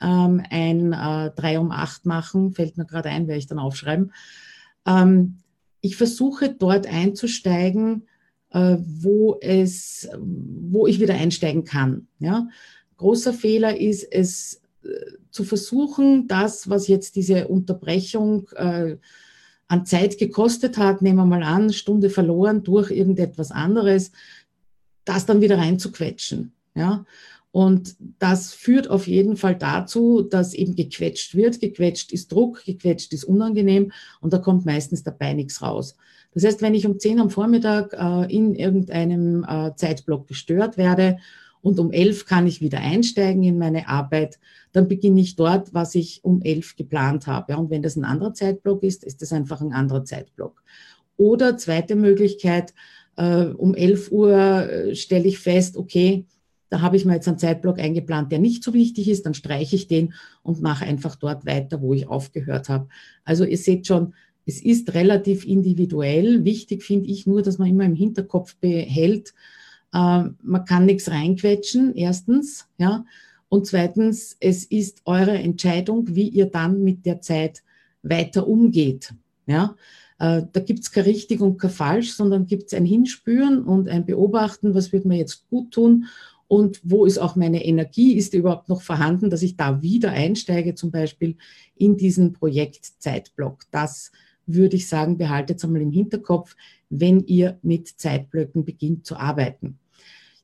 ähm, 0.01 0.43
ein 0.51 0.93
äh, 0.93 1.31
3 1.31 1.59
um 1.59 1.71
8 1.71 2.05
machen. 2.05 2.53
Fällt 2.53 2.77
mir 2.77 2.85
gerade 2.85 3.09
ein, 3.09 3.27
werde 3.27 3.39
ich 3.39 3.47
dann 3.47 3.59
aufschreiben. 3.59 4.13
Ähm, 4.85 5.37
ich 5.81 5.95
versuche 5.95 6.53
dort 6.53 6.85
einzusteigen, 6.85 8.07
äh, 8.51 8.77
wo 8.79 9.39
es, 9.41 10.07
wo 10.19 10.85
ich 10.85 10.99
wieder 10.99 11.15
einsteigen 11.15 11.63
kann. 11.63 12.07
Ja? 12.19 12.47
Großer 12.97 13.33
Fehler 13.33 13.79
ist 13.79 14.03
es, 14.11 14.60
zu 15.29 15.43
versuchen, 15.43 16.27
das, 16.27 16.69
was 16.69 16.87
jetzt 16.87 17.15
diese 17.15 17.47
Unterbrechung 17.47 18.49
äh, 18.55 18.97
an 19.67 19.85
Zeit 19.85 20.17
gekostet 20.17 20.77
hat, 20.77 21.01
nehmen 21.01 21.17
wir 21.17 21.25
mal 21.25 21.43
an, 21.43 21.71
Stunde 21.71 22.09
verloren 22.09 22.63
durch 22.63 22.91
irgendetwas 22.91 23.51
anderes, 23.51 24.11
das 25.05 25.25
dann 25.25 25.41
wieder 25.41 25.57
reinzuquetschen. 25.57 26.53
Ja? 26.75 27.05
Und 27.51 27.95
das 28.19 28.53
führt 28.53 28.89
auf 28.89 29.07
jeden 29.07 29.37
Fall 29.37 29.55
dazu, 29.55 30.21
dass 30.21 30.53
eben 30.53 30.75
gequetscht 30.75 31.35
wird. 31.35 31.59
Gequetscht 31.59 32.11
ist 32.11 32.31
Druck, 32.31 32.63
gequetscht 32.65 33.13
ist 33.13 33.25
unangenehm 33.25 33.91
und 34.21 34.33
da 34.33 34.37
kommt 34.37 34.65
meistens 34.65 35.03
dabei 35.03 35.33
nichts 35.33 35.61
raus. 35.61 35.95
Das 36.33 36.45
heißt, 36.45 36.61
wenn 36.61 36.75
ich 36.75 36.85
um 36.87 36.97
10 36.97 37.19
am 37.19 37.29
Vormittag 37.29 37.93
äh, 37.93 38.33
in 38.33 38.55
irgendeinem 38.55 39.43
äh, 39.43 39.75
Zeitblock 39.75 40.27
gestört 40.27 40.77
werde 40.77 41.17
und 41.61 41.79
um 41.79 41.91
elf 41.91 42.25
kann 42.25 42.47
ich 42.47 42.61
wieder 42.61 42.79
einsteigen 42.79 43.43
in 43.43 43.57
meine 43.57 43.87
Arbeit, 43.87 44.39
dann 44.71 44.87
beginne 44.87 45.21
ich 45.21 45.35
dort, 45.35 45.73
was 45.73 45.95
ich 45.95 46.23
um 46.23 46.41
elf 46.41 46.75
geplant 46.75 47.27
habe. 47.27 47.57
Und 47.57 47.69
wenn 47.69 47.83
das 47.83 47.95
ein 47.95 48.05
anderer 48.05 48.33
Zeitblock 48.33 48.83
ist, 48.83 49.03
ist 49.03 49.21
das 49.21 49.31
einfach 49.33 49.61
ein 49.61 49.73
anderer 49.73 50.03
Zeitblock. 50.03 50.63
Oder 51.17 51.57
zweite 51.57 51.95
Möglichkeit, 51.95 52.73
äh, 53.15 53.45
um 53.45 53.75
11 53.75 54.11
Uhr 54.11 54.33
äh, 54.33 54.95
stelle 54.95 55.27
ich 55.27 55.39
fest, 55.39 55.77
okay, 55.77 56.25
da 56.69 56.81
habe 56.81 56.95
ich 56.95 57.05
mir 57.05 57.15
jetzt 57.15 57.27
einen 57.27 57.37
Zeitblock 57.37 57.79
eingeplant, 57.79 58.31
der 58.31 58.39
nicht 58.39 58.63
so 58.63 58.73
wichtig 58.73 59.09
ist, 59.09 59.25
dann 59.25 59.33
streiche 59.33 59.75
ich 59.75 59.87
den 59.87 60.13
und 60.41 60.61
mache 60.61 60.85
einfach 60.85 61.17
dort 61.17 61.45
weiter, 61.45 61.81
wo 61.81 61.93
ich 61.93 62.07
aufgehört 62.07 62.69
habe. 62.69 62.87
Also 63.25 63.43
ihr 63.43 63.57
seht 63.57 63.87
schon, 63.87 64.13
es 64.45 64.61
ist 64.61 64.93
relativ 64.93 65.45
individuell. 65.45 66.45
Wichtig 66.45 66.83
finde 66.83 67.09
ich 67.09 67.27
nur, 67.27 67.41
dass 67.41 67.57
man 67.57 67.69
immer 67.69 67.83
im 67.83 67.93
Hinterkopf 67.93 68.55
behält, 68.55 69.33
ähm, 69.93 70.37
man 70.41 70.65
kann 70.65 70.85
nichts 70.85 71.09
reinquetschen, 71.09 71.95
erstens, 71.95 72.67
ja. 72.77 73.05
Und 73.49 73.67
zweitens, 73.67 74.37
es 74.39 74.63
ist 74.63 75.01
eure 75.03 75.37
Entscheidung, 75.37 76.15
wie 76.15 76.29
ihr 76.29 76.45
dann 76.45 76.83
mit 76.83 77.05
der 77.05 77.19
Zeit 77.19 77.63
weiter 78.01 78.47
umgeht. 78.47 79.13
Ja? 79.45 79.75
Äh, 80.19 80.43
da 80.53 80.61
gibt 80.61 80.79
es 80.79 80.91
kein 80.91 81.03
richtig 81.03 81.41
und 81.41 81.57
kein 81.57 81.69
falsch, 81.69 82.13
sondern 82.13 82.47
gibt 82.47 82.67
es 82.67 82.73
ein 82.73 82.85
Hinspüren 82.85 83.63
und 83.63 83.89
ein 83.89 84.05
Beobachten, 84.05 84.73
was 84.73 84.93
wird 84.93 85.03
mir 85.03 85.17
jetzt 85.17 85.49
gut 85.49 85.71
tun 85.71 86.05
und 86.47 86.79
wo 86.83 87.05
ist 87.05 87.17
auch 87.17 87.35
meine 87.35 87.65
Energie, 87.65 88.13
ist 88.13 88.33
die 88.33 88.37
überhaupt 88.37 88.69
noch 88.69 88.81
vorhanden, 88.81 89.29
dass 89.29 89.41
ich 89.41 89.57
da 89.57 89.81
wieder 89.81 90.11
einsteige, 90.11 90.75
zum 90.75 90.91
Beispiel 90.91 91.35
in 91.75 91.97
diesen 91.97 92.33
Projektzeitblock. 92.33 93.63
Das 93.71 94.11
würde 94.45 94.75
ich 94.75 94.87
sagen, 94.87 95.17
behaltet 95.17 95.57
es 95.57 95.65
einmal 95.65 95.81
im 95.81 95.91
Hinterkopf, 95.91 96.55
wenn 96.89 97.21
ihr 97.25 97.57
mit 97.61 97.87
Zeitblöcken 97.87 98.63
beginnt 98.63 99.05
zu 99.05 99.15
arbeiten. 99.17 99.77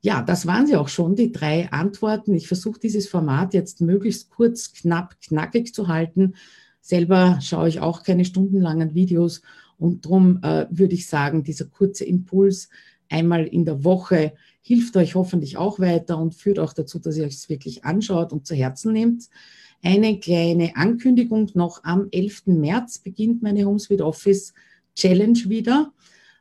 Ja, 0.07 0.21
das 0.21 0.47
waren 0.47 0.65
sie 0.65 0.77
auch 0.77 0.87
schon, 0.87 1.17
die 1.17 1.33
drei 1.33 1.69
Antworten. 1.69 2.33
Ich 2.33 2.47
versuche 2.47 2.79
dieses 2.79 3.09
Format 3.09 3.53
jetzt 3.53 3.81
möglichst 3.81 4.29
kurz, 4.29 4.71
knapp, 4.71 5.19
knackig 5.19 5.73
zu 5.73 5.89
halten. 5.89 6.35
Selber 6.79 7.39
schaue 7.41 7.67
ich 7.67 7.81
auch 7.81 8.03
keine 8.03 8.23
stundenlangen 8.23 8.95
Videos 8.95 9.41
Und 9.77 10.05
darum 10.05 10.41
äh, 10.43 10.65
würde 10.69 10.93
ich 10.93 11.07
sagen, 11.07 11.43
dieser 11.43 11.65
kurze 11.65 12.05
Impuls 12.05 12.69
einmal 13.09 13.47
in 13.47 13.65
der 13.65 13.83
Woche 13.83 14.31
hilft 14.61 14.95
euch 14.95 15.15
hoffentlich 15.15 15.57
auch 15.57 15.77
weiter 15.81 16.17
und 16.17 16.35
führt 16.35 16.59
auch 16.59 16.71
dazu, 16.71 16.99
dass 16.99 17.17
ihr 17.17 17.25
euch 17.25 17.35
es 17.35 17.49
wirklich 17.49 17.83
anschaut 17.83 18.31
und 18.31 18.47
zu 18.47 18.55
Herzen 18.55 18.93
nehmt. 18.93 19.27
Eine 19.83 20.21
kleine 20.21 20.77
Ankündigung 20.77 21.51
noch 21.53 21.83
am 21.83 22.07
11. 22.11 22.43
März 22.45 22.99
beginnt 22.99 23.43
meine 23.43 23.65
HomeSuite 23.65 24.05
Office 24.05 24.53
Challenge 24.95 25.49
wieder. 25.49 25.91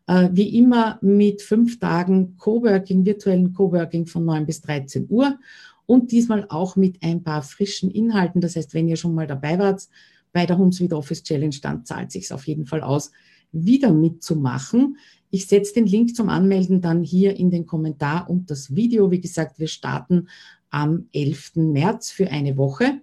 Äh, 0.06 0.28
wie 0.32 0.56
immer 0.56 0.98
mit 1.02 1.42
fünf 1.42 1.78
Tagen 1.80 2.36
Coworking, 2.36 3.04
virtuellen 3.04 3.52
Coworking 3.52 4.06
von 4.06 4.25
9 4.25 4.46
bis 4.46 4.60
13 4.60 5.06
Uhr 5.08 5.38
und 5.86 6.12
diesmal 6.12 6.46
auch 6.48 6.76
mit 6.76 7.02
ein 7.02 7.22
paar 7.22 7.42
frischen 7.42 7.90
Inhalten. 7.90 8.40
Das 8.40 8.56
heißt, 8.56 8.75
wenn 8.75 8.88
ihr 8.88 8.96
schon 8.96 9.14
mal 9.14 9.26
dabei 9.26 9.58
wart 9.58 9.88
bei 10.32 10.46
der 10.46 10.58
HomeSuite 10.58 10.96
Office 10.96 11.22
Challenge, 11.22 11.56
dann 11.62 11.84
zahlt 11.84 12.12
sich 12.12 12.32
auf 12.32 12.46
jeden 12.46 12.66
Fall 12.66 12.82
aus, 12.82 13.10
wieder 13.52 13.92
mitzumachen. 13.92 14.98
Ich 15.30 15.46
setze 15.46 15.75
den 15.75 15.86
Link 15.86 16.14
zum 16.14 16.28
Anmelden 16.28 16.80
dann 16.80 17.02
hier 17.02 17.36
in 17.36 17.50
den 17.50 17.66
Kommentar 17.66 18.30
und 18.30 18.50
das 18.50 18.75
Video. 18.75 19.10
Wie 19.10 19.20
gesagt, 19.20 19.58
wir 19.58 19.68
starten 19.68 20.28
am 20.70 21.08
11. 21.12 21.56
März 21.56 22.10
für 22.10 22.30
eine 22.30 22.56
Woche. 22.56 23.00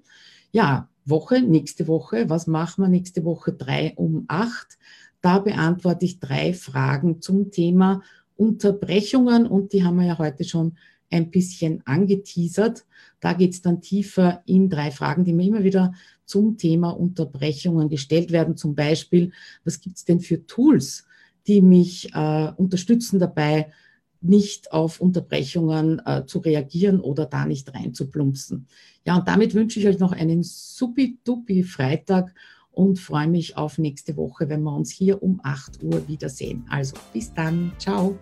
Ja, 0.51 0.89
Woche, 1.05 1.41
nächste 1.41 1.87
Woche. 1.87 2.29
Was 2.29 2.47
machen 2.47 2.83
wir 2.83 2.89
nächste 2.89 3.25
Woche? 3.25 3.51
Drei 3.51 3.93
um 3.95 4.25
acht. 4.27 4.77
Da 5.23 5.39
beantworte 5.39 6.03
ich 6.03 6.19
drei 6.19 6.53
Fragen 6.53 7.21
zum 7.21 7.49
Thema 7.49 8.01
Unterbrechungen 8.35 9.47
und 9.47 9.71
die 9.71 9.85
haben 9.85 9.95
wir 9.95 10.05
ja 10.05 10.17
heute 10.17 10.43
schon 10.43 10.77
ein 11.09 11.31
bisschen 11.31 11.81
angeteasert. 11.85 12.83
Da 13.21 13.31
geht 13.31 13.53
es 13.53 13.61
dann 13.61 13.79
tiefer 13.79 14.43
in 14.45 14.69
drei 14.69 14.91
Fragen, 14.91 15.23
die 15.23 15.31
mir 15.31 15.47
immer 15.47 15.63
wieder 15.63 15.93
zum 16.25 16.57
Thema 16.57 16.89
Unterbrechungen 16.89 17.87
gestellt 17.87 18.33
werden. 18.33 18.57
Zum 18.57 18.75
Beispiel, 18.75 19.31
was 19.63 19.79
gibt 19.79 19.95
es 19.95 20.03
denn 20.03 20.19
für 20.19 20.45
Tools, 20.45 21.05
die 21.47 21.61
mich 21.61 22.13
äh, 22.13 22.51
unterstützen 22.57 23.17
dabei, 23.17 23.71
nicht 24.19 24.73
auf 24.73 24.99
Unterbrechungen 24.99 26.01
äh, 26.05 26.25
zu 26.25 26.39
reagieren 26.39 26.99
oder 26.99 27.27
da 27.27 27.45
nicht 27.45 27.73
reinzuplumpsen. 27.73 28.67
Ja, 29.05 29.15
und 29.15 29.27
damit 29.29 29.53
wünsche 29.53 29.79
ich 29.79 29.87
euch 29.87 29.99
noch 29.99 30.11
einen 30.11 30.43
supi-dupi 30.43 31.63
Freitag 31.63 32.33
und 32.73 32.99
freue 32.99 33.27
mich 33.27 33.55
auf 33.55 33.77
nächste 33.77 34.17
Woche, 34.17 34.49
wenn 34.49 34.63
wir 34.63 34.75
uns 34.75 34.91
hier 34.91 35.21
um 35.23 35.39
8 35.43 35.83
Uhr 35.83 36.07
wiedersehen. 36.07 36.65
Also 36.69 36.95
bis 37.13 37.33
dann, 37.33 37.71
ciao. 37.77 38.17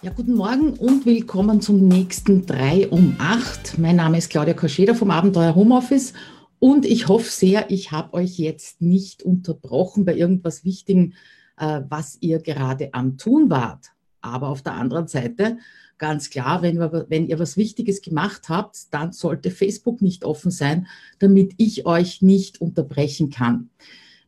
Ja, 0.00 0.12
guten 0.12 0.34
Morgen 0.34 0.74
und 0.74 1.06
willkommen 1.06 1.60
zum 1.60 1.88
nächsten 1.88 2.46
3 2.46 2.88
um 2.88 3.16
8. 3.18 3.78
Mein 3.78 3.96
Name 3.96 4.18
ist 4.18 4.30
Claudia 4.30 4.54
Koscheder 4.54 4.94
vom 4.94 5.10
Abenteuer 5.10 5.54
Homeoffice 5.54 6.12
und 6.58 6.84
ich 6.84 7.08
hoffe 7.08 7.30
sehr, 7.30 7.70
ich 7.70 7.90
habe 7.90 8.14
euch 8.14 8.38
jetzt 8.38 8.80
nicht 8.80 9.22
unterbrochen 9.22 10.04
bei 10.04 10.14
irgendwas 10.14 10.64
Wichtigem, 10.64 11.14
äh, 11.56 11.80
was 11.88 12.18
ihr 12.20 12.40
gerade 12.40 12.92
am 12.92 13.16
Tun 13.16 13.50
wart. 13.50 13.92
Aber 14.20 14.48
auf 14.48 14.62
der 14.62 14.74
anderen 14.74 15.08
Seite 15.08 15.58
ganz 15.98 16.30
klar, 16.30 16.62
wenn, 16.62 16.78
wir, 16.78 17.06
wenn 17.08 17.26
ihr 17.26 17.38
was 17.38 17.56
Wichtiges 17.56 18.02
gemacht 18.02 18.48
habt, 18.48 18.92
dann 18.92 19.12
sollte 19.12 19.50
Facebook 19.50 20.02
nicht 20.02 20.24
offen 20.24 20.50
sein, 20.50 20.86
damit 21.18 21.54
ich 21.56 21.86
euch 21.86 22.22
nicht 22.22 22.60
unterbrechen 22.60 23.30
kann. 23.30 23.70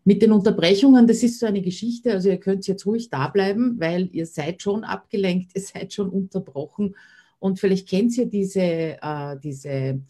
Mit 0.04 0.22
den 0.22 0.32
Unterbrechungen, 0.32 1.06
das 1.06 1.22
ist 1.22 1.40
so 1.40 1.46
eine 1.46 1.62
Geschichte, 1.62 2.12
also 2.12 2.28
ihr 2.28 2.38
könnt 2.38 2.66
jetzt 2.68 2.86
ruhig 2.86 3.10
da 3.10 3.28
bleiben, 3.28 3.80
weil 3.80 4.08
ihr 4.12 4.26
seid 4.26 4.62
schon 4.62 4.84
abgelenkt, 4.84 5.52
ihr 5.54 5.62
seid 5.62 5.92
schon 5.92 6.10
unterbrochen 6.10 6.94
und 7.38 7.58
vielleicht 7.58 7.88
kennt 7.88 8.16
ihr 8.16 8.26
diese, 8.26 8.60
äh, 8.60 9.36
diese 9.42 10.00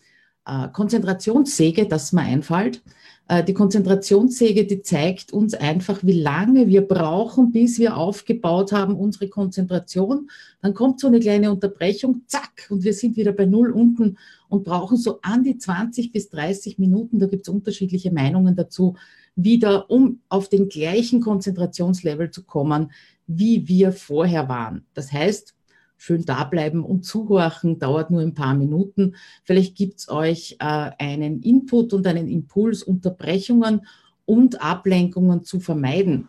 äh, 0.46 0.68
Konzentrationssäge, 0.72 1.86
das 1.86 2.12
mir 2.12 2.22
einfällt. 2.22 2.82
Äh, 3.28 3.42
die 3.42 3.54
Konzentrationssäge, 3.54 4.66
die 4.66 4.82
zeigt 4.82 5.32
uns 5.32 5.54
einfach, 5.54 6.04
wie 6.04 6.20
lange 6.20 6.68
wir 6.68 6.82
brauchen, 6.82 7.50
bis 7.50 7.78
wir 7.78 7.96
aufgebaut 7.96 8.72
haben, 8.72 8.94
unsere 8.94 9.28
Konzentration. 9.28 10.30
Dann 10.62 10.74
kommt 10.74 11.00
so 11.00 11.08
eine 11.08 11.20
kleine 11.20 11.50
Unterbrechung, 11.50 12.22
zack, 12.26 12.68
und 12.70 12.84
wir 12.84 12.94
sind 12.94 13.16
wieder 13.16 13.32
bei 13.32 13.46
Null 13.46 13.70
unten 13.72 14.16
und 14.48 14.64
brauchen 14.64 14.96
so 14.96 15.18
an 15.22 15.42
die 15.42 15.58
20 15.58 16.12
bis 16.12 16.30
30 16.30 16.78
Minuten, 16.78 17.18
da 17.18 17.26
gibt 17.26 17.48
es 17.48 17.52
unterschiedliche 17.52 18.12
Meinungen 18.12 18.54
dazu, 18.54 18.94
wieder, 19.34 19.90
um 19.90 20.20
auf 20.28 20.48
den 20.48 20.68
gleichen 20.68 21.20
Konzentrationslevel 21.20 22.30
zu 22.30 22.44
kommen, 22.44 22.92
wie 23.26 23.66
wir 23.66 23.92
vorher 23.92 24.48
waren. 24.48 24.86
Das 24.94 25.12
heißt, 25.12 25.55
schön 25.96 26.24
da 26.24 26.44
bleiben 26.44 26.84
und 26.84 27.04
zuhorchen, 27.04 27.78
dauert 27.78 28.10
nur 28.10 28.20
ein 28.20 28.34
paar 28.34 28.54
Minuten. 28.54 29.14
Vielleicht 29.44 29.76
gibt's 29.76 30.08
euch 30.08 30.56
äh, 30.60 30.90
einen 30.98 31.42
Input 31.42 31.92
und 31.92 32.06
einen 32.06 32.28
Impuls, 32.28 32.82
Unterbrechungen 32.82 33.86
und 34.24 34.60
Ablenkungen 34.60 35.44
zu 35.44 35.60
vermeiden. 35.60 36.28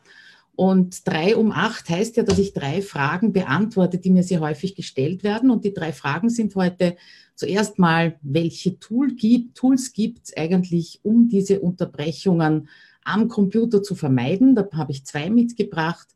Und 0.57 1.07
drei 1.07 1.35
um 1.35 1.51
acht 1.51 1.87
heißt 1.87 2.17
ja, 2.17 2.23
dass 2.23 2.39
ich 2.39 2.53
drei 2.53 2.81
Fragen 2.81 3.31
beantworte, 3.31 3.99
die 3.99 4.09
mir 4.09 4.23
sehr 4.23 4.39
häufig 4.39 4.73
gestellt 4.73 5.23
werden. 5.23 5.51
Und 5.51 5.65
die 5.65 5.73
drei 5.73 5.93
Fragen 5.93 6.31
sind 6.31 6.55
heute 6.55 6.97
zuerst 7.35 7.77
mal, 7.77 8.17
welche 8.23 8.79
Tool 8.79 9.13
gibt, 9.13 9.55
Tools 9.55 9.93
gibt 9.93 10.25
es 10.25 10.35
eigentlich, 10.35 10.99
um 11.03 11.27
diese 11.27 11.59
Unterbrechungen 11.59 12.69
am 13.03 13.27
Computer 13.27 13.83
zu 13.83 13.93
vermeiden? 13.93 14.55
Da 14.55 14.67
habe 14.73 14.93
ich 14.93 15.05
zwei 15.05 15.29
mitgebracht. 15.29 16.07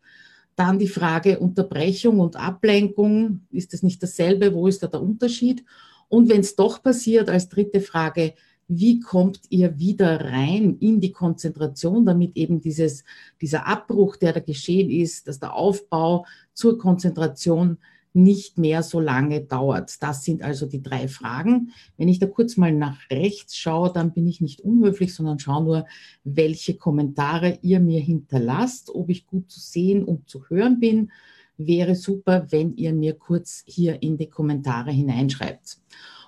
Dann 0.55 0.79
die 0.79 0.87
Frage 0.87 1.39
Unterbrechung 1.39 2.19
und 2.19 2.35
Ablenkung. 2.35 3.41
Ist 3.51 3.73
das 3.73 3.83
nicht 3.83 4.01
dasselbe? 4.03 4.53
Wo 4.53 4.67
ist 4.67 4.83
da 4.83 4.87
der 4.87 5.01
Unterschied? 5.01 5.63
Und 6.09 6.29
wenn 6.29 6.41
es 6.41 6.55
doch 6.55 6.83
passiert, 6.83 7.29
als 7.29 7.49
dritte 7.49 7.79
Frage, 7.79 8.33
wie 8.67 8.99
kommt 8.99 9.41
ihr 9.49 9.79
wieder 9.79 10.21
rein 10.21 10.77
in 10.79 11.01
die 11.01 11.11
Konzentration, 11.11 12.05
damit 12.05 12.37
eben 12.37 12.61
dieses, 12.61 13.03
dieser 13.41 13.67
Abbruch, 13.67 14.15
der 14.15 14.33
da 14.33 14.39
geschehen 14.39 14.89
ist, 14.89 15.27
dass 15.27 15.39
der 15.39 15.53
Aufbau 15.53 16.25
zur 16.53 16.77
Konzentration 16.77 17.77
nicht 18.13 18.57
mehr 18.57 18.83
so 18.83 18.99
lange 18.99 19.41
dauert. 19.41 20.01
Das 20.01 20.23
sind 20.23 20.41
also 20.41 20.65
die 20.65 20.81
drei 20.81 21.07
Fragen. 21.07 21.71
Wenn 21.97 22.09
ich 22.09 22.19
da 22.19 22.27
kurz 22.27 22.57
mal 22.57 22.73
nach 22.73 22.97
rechts 23.09 23.57
schaue, 23.57 23.91
dann 23.93 24.13
bin 24.13 24.27
ich 24.27 24.41
nicht 24.41 24.61
unhöflich, 24.61 25.13
sondern 25.13 25.39
schaue 25.39 25.63
nur, 25.63 25.85
welche 26.23 26.75
Kommentare 26.75 27.59
ihr 27.61 27.79
mir 27.79 27.99
hinterlasst, 27.99 28.89
ob 28.93 29.09
ich 29.09 29.27
gut 29.27 29.49
zu 29.49 29.59
sehen 29.59 30.03
und 30.03 30.29
zu 30.29 30.49
hören 30.49 30.79
bin. 30.79 31.11
Wäre 31.57 31.95
super, 31.95 32.47
wenn 32.49 32.75
ihr 32.75 32.93
mir 32.93 33.13
kurz 33.13 33.63
hier 33.65 34.01
in 34.01 34.17
die 34.17 34.29
Kommentare 34.29 34.91
hineinschreibt. 34.91 35.77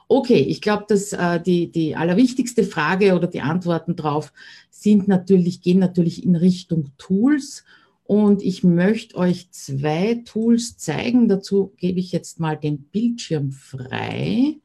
Okay, 0.07 0.41
ich 0.41 0.61
glaube, 0.61 0.85
dass 0.87 1.13
äh, 1.13 1.41
die, 1.41 1.71
die 1.71 1.95
allerwichtigste 1.95 2.63
Frage 2.63 3.15
oder 3.15 3.27
die 3.27 3.41
Antworten 3.41 3.95
drauf 3.95 4.31
sind 4.69 5.07
natürlich, 5.07 5.61
gehen 5.61 5.79
natürlich 5.79 6.23
in 6.23 6.35
Richtung 6.35 6.91
Tools 6.97 7.63
und 8.03 8.43
ich 8.43 8.63
möchte 8.63 9.15
euch 9.15 9.51
zwei 9.51 10.21
Tools 10.25 10.77
zeigen. 10.77 11.27
Dazu 11.27 11.73
gebe 11.77 11.99
ich 11.99 12.11
jetzt 12.11 12.39
mal 12.39 12.55
den 12.57 12.83
Bildschirm 12.83 13.51
frei. 13.51 14.57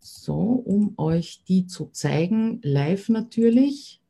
So, 0.00 0.34
um 0.34 0.94
euch 0.96 1.42
die 1.46 1.66
zu 1.66 1.86
zeigen, 1.86 2.60
live 2.62 3.08
natürlich. 3.08 4.00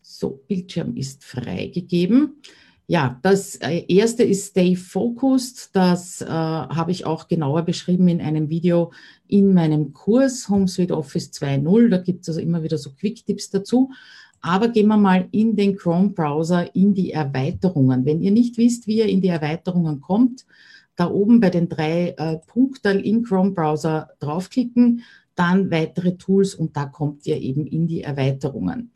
So, 0.00 0.42
Bildschirm 0.48 0.96
ist 0.96 1.24
freigegeben. 1.24 2.40
Ja, 2.86 3.18
das 3.22 3.56
äh, 3.56 3.84
erste 3.88 4.24
ist 4.24 4.48
Stay 4.50 4.76
Focused. 4.76 5.70
Das 5.72 6.20
äh, 6.20 6.26
habe 6.26 6.90
ich 6.90 7.06
auch 7.06 7.28
genauer 7.28 7.62
beschrieben 7.62 8.08
in 8.08 8.20
einem 8.20 8.50
Video 8.50 8.92
in 9.26 9.54
meinem 9.54 9.94
Kurs 9.94 10.48
Home 10.50 10.68
Suite 10.68 10.92
Office 10.92 11.30
2.0. 11.32 11.88
Da 11.88 11.98
gibt 11.98 12.22
es 12.22 12.28
also 12.28 12.40
immer 12.40 12.62
wieder 12.62 12.76
so 12.76 12.90
Quick-Tipps 12.92 13.50
dazu. 13.50 13.90
Aber 14.44 14.68
gehen 14.68 14.88
wir 14.88 14.98
mal 14.98 15.26
in 15.30 15.56
den 15.56 15.74
Chrome-Browser, 15.74 16.76
in 16.76 16.92
die 16.92 17.12
Erweiterungen. 17.12 18.04
Wenn 18.04 18.20
ihr 18.20 18.30
nicht 18.30 18.58
wisst, 18.58 18.86
wie 18.86 18.98
ihr 18.98 19.06
in 19.06 19.22
die 19.22 19.28
Erweiterungen 19.28 20.02
kommt, 20.02 20.44
da 20.96 21.10
oben 21.10 21.40
bei 21.40 21.48
den 21.48 21.70
drei 21.70 22.14
äh, 22.18 22.36
Punkten 22.46 23.00
im 23.00 23.22
Chrome-Browser 23.22 24.10
draufklicken, 24.20 25.00
dann 25.34 25.70
weitere 25.70 26.18
Tools 26.18 26.54
und 26.54 26.76
da 26.76 26.84
kommt 26.84 27.26
ihr 27.26 27.38
eben 27.38 27.66
in 27.66 27.86
die 27.86 28.02
Erweiterungen. 28.02 28.90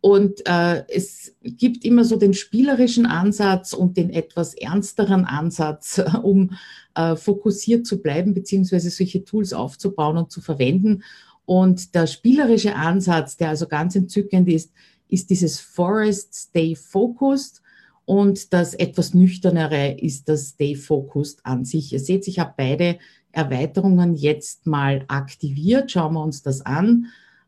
Und 0.00 0.46
äh, 0.46 0.84
es 0.88 1.34
gibt 1.42 1.84
immer 1.84 2.04
so 2.04 2.16
den 2.16 2.32
spielerischen 2.32 3.04
Ansatz 3.04 3.74
und 3.74 3.98
den 3.98 4.08
etwas 4.08 4.54
ernsteren 4.54 5.26
Ansatz, 5.26 6.00
um 6.22 6.52
äh, 6.94 7.14
fokussiert 7.14 7.86
zu 7.86 8.00
bleiben, 8.00 8.32
beziehungsweise 8.32 8.88
solche 8.88 9.22
Tools 9.22 9.52
aufzubauen 9.52 10.16
und 10.16 10.32
zu 10.32 10.40
verwenden. 10.40 11.02
Und 11.48 11.94
der 11.94 12.06
spielerische 12.06 12.76
Ansatz, 12.76 13.38
der 13.38 13.48
also 13.48 13.66
ganz 13.66 13.96
entzückend 13.96 14.50
ist, 14.50 14.70
ist 15.08 15.30
dieses 15.30 15.58
Forest 15.58 16.34
Stay 16.34 16.76
Focused. 16.76 17.62
Und 18.04 18.52
das 18.52 18.74
etwas 18.74 19.14
nüchternere 19.14 19.92
ist 19.98 20.28
das 20.28 20.50
Stay 20.50 20.74
Focused 20.74 21.40
an 21.46 21.64
sich. 21.64 21.94
Ihr 21.94 22.00
seht, 22.00 22.28
ich 22.28 22.38
habe 22.38 22.52
beide 22.54 22.98
Erweiterungen 23.32 24.14
jetzt 24.14 24.66
mal 24.66 25.06
aktiviert. 25.08 25.90
Schauen 25.90 26.12
wir 26.12 26.22
uns 26.22 26.42
das 26.42 26.60
an. 26.66 27.06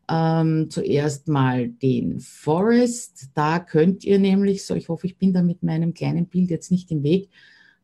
Ähm, 0.09 0.71
zuerst 0.71 1.27
mal 1.27 1.69
den 1.69 2.21
Forest. 2.21 3.29
Da 3.35 3.59
könnt 3.59 4.03
ihr 4.03 4.17
nämlich, 4.17 4.65
so 4.65 4.73
ich 4.73 4.89
hoffe, 4.89 5.05
ich 5.05 5.19
bin 5.19 5.31
da 5.31 5.43
mit 5.43 5.61
meinem 5.61 5.93
kleinen 5.93 6.25
Bild 6.25 6.49
jetzt 6.49 6.71
nicht 6.71 6.89
im 6.89 7.03
Weg, 7.03 7.29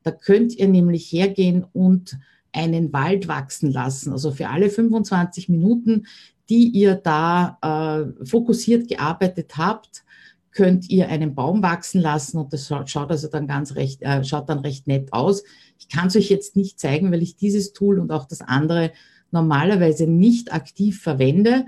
da 0.02 0.10
könnt 0.10 0.56
ihr 0.56 0.68
nämlich 0.68 1.12
hergehen 1.12 1.64
und 1.74 2.18
einen 2.58 2.92
Wald 2.92 3.28
wachsen 3.28 3.72
lassen. 3.72 4.12
Also 4.12 4.32
für 4.32 4.50
alle 4.50 4.70
25 4.70 5.48
Minuten, 5.48 6.08
die 6.50 6.68
ihr 6.70 6.96
da 6.96 7.58
äh, 7.62 8.26
fokussiert 8.26 8.88
gearbeitet 8.88 9.58
habt, 9.58 10.04
könnt 10.52 10.90
ihr 10.90 11.08
einen 11.10 11.36
Baum 11.36 11.62
wachsen 11.62 12.02
lassen 12.02 12.40
und 12.40 12.52
das 12.52 12.68
schaut 12.68 13.12
also 13.12 13.28
dann 13.28 13.46
ganz 13.46 13.76
recht, 13.76 14.02
äh, 14.02 14.24
schaut 14.24 14.50
dann 14.50 14.60
recht 14.60 14.88
nett 14.88 15.14
aus. 15.14 15.44
Ich 15.78 15.88
kann 15.88 16.08
es 16.08 16.16
euch 16.16 16.30
jetzt 16.30 16.56
nicht 16.56 16.80
zeigen, 16.80 17.12
weil 17.12 17.22
ich 17.22 17.36
dieses 17.36 17.74
Tool 17.74 18.00
und 18.00 18.12
auch 18.12 18.26
das 18.26 18.42
andere 18.42 18.92
normalerweise 19.30 20.08
nicht 20.08 20.54
aktiv 20.54 21.00
verwende. 21.00 21.66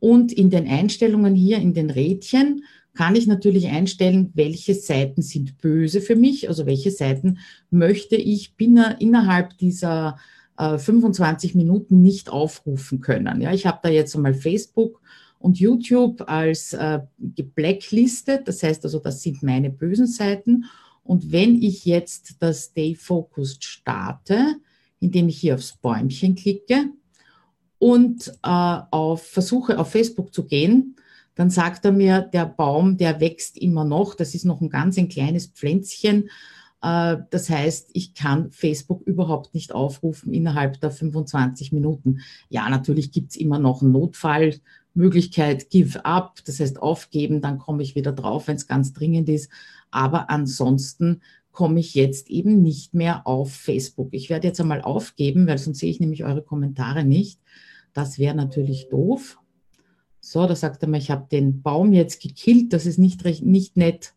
Und 0.00 0.32
in 0.32 0.50
den 0.50 0.66
Einstellungen 0.66 1.34
hier 1.34 1.58
in 1.58 1.74
den 1.74 1.90
Rädchen 1.90 2.64
kann 2.94 3.14
ich 3.14 3.26
natürlich 3.26 3.68
einstellen, 3.68 4.32
welche 4.34 4.74
Seiten 4.74 5.22
sind 5.22 5.58
böse 5.58 6.00
für 6.00 6.16
mich, 6.16 6.48
also 6.48 6.66
welche 6.66 6.90
Seiten 6.90 7.38
möchte 7.70 8.16
ich 8.16 8.54
innerhalb 8.58 9.56
dieser 9.58 10.18
äh, 10.58 10.76
25 10.76 11.54
Minuten 11.54 12.02
nicht 12.02 12.30
aufrufen 12.30 13.00
können. 13.00 13.40
Ja, 13.40 13.52
ich 13.52 13.66
habe 13.66 13.78
da 13.82 13.88
jetzt 13.88 14.16
einmal 14.16 14.34
Facebook 14.34 15.00
und 15.38 15.58
YouTube 15.58 16.28
als 16.28 16.72
äh, 16.72 17.00
geblacklistet, 17.18 18.48
das 18.48 18.62
heißt 18.62 18.84
also, 18.84 18.98
das 18.98 19.22
sind 19.22 19.42
meine 19.42 19.70
bösen 19.70 20.06
Seiten. 20.06 20.64
Und 21.02 21.32
wenn 21.32 21.62
ich 21.62 21.86
jetzt 21.86 22.36
das 22.40 22.64
Stay 22.64 22.94
Focused 22.94 23.64
starte, 23.64 24.56
indem 25.00 25.28
ich 25.28 25.38
hier 25.38 25.54
aufs 25.54 25.76
Bäumchen 25.76 26.34
klicke, 26.34 26.90
und 27.80 28.28
äh, 28.42 28.78
auf 28.90 29.26
versuche 29.26 29.78
auf 29.78 29.90
Facebook 29.90 30.32
zu 30.32 30.44
gehen, 30.44 30.96
dann 31.34 31.48
sagt 31.48 31.86
er 31.86 31.92
mir, 31.92 32.20
der 32.20 32.44
Baum, 32.44 32.98
der 32.98 33.20
wächst 33.20 33.56
immer 33.56 33.84
noch. 33.84 34.14
Das 34.14 34.34
ist 34.34 34.44
noch 34.44 34.60
ein 34.60 34.68
ganz 34.68 34.98
ein 34.98 35.08
kleines 35.08 35.46
Pflänzchen. 35.46 36.28
Äh, 36.82 37.16
das 37.30 37.48
heißt, 37.48 37.90
ich 37.94 38.12
kann 38.14 38.50
Facebook 38.50 39.00
überhaupt 39.06 39.54
nicht 39.54 39.72
aufrufen 39.72 40.34
innerhalb 40.34 40.78
der 40.82 40.90
25 40.90 41.72
Minuten. 41.72 42.20
Ja, 42.50 42.68
natürlich 42.68 43.12
gibt's 43.12 43.36
immer 43.36 43.58
noch 43.58 43.80
eine 43.80 43.90
Notfallmöglichkeit, 43.92 45.70
give 45.70 46.04
up, 46.04 46.40
das 46.44 46.60
heißt 46.60 46.82
aufgeben, 46.82 47.40
dann 47.40 47.58
komme 47.58 47.82
ich 47.82 47.94
wieder 47.94 48.12
drauf, 48.12 48.46
wenn 48.46 48.56
es 48.56 48.66
ganz 48.66 48.92
dringend 48.92 49.30
ist. 49.30 49.50
Aber 49.90 50.28
ansonsten 50.28 51.22
komme 51.50 51.80
ich 51.80 51.94
jetzt 51.94 52.28
eben 52.28 52.60
nicht 52.60 52.92
mehr 52.92 53.26
auf 53.26 53.54
Facebook. 53.54 54.10
Ich 54.12 54.28
werde 54.28 54.48
jetzt 54.48 54.60
einmal 54.60 54.82
aufgeben, 54.82 55.46
weil 55.46 55.56
sonst 55.56 55.78
sehe 55.78 55.90
ich 55.90 56.00
nämlich 56.00 56.24
eure 56.24 56.42
Kommentare 56.42 57.04
nicht. 57.04 57.40
Das 57.92 58.18
wäre 58.18 58.34
natürlich 58.34 58.88
doof. 58.88 59.38
So, 60.20 60.46
da 60.46 60.54
sagt 60.54 60.82
er 60.82 60.88
mir, 60.88 60.98
ich 60.98 61.10
habe 61.10 61.26
den 61.30 61.62
Baum 61.62 61.92
jetzt 61.92 62.22
gekillt. 62.22 62.72
Das 62.72 62.86
ist 62.86 62.98
nicht, 62.98 63.24
recht, 63.24 63.44
nicht 63.44 63.76
nett, 63.76 64.14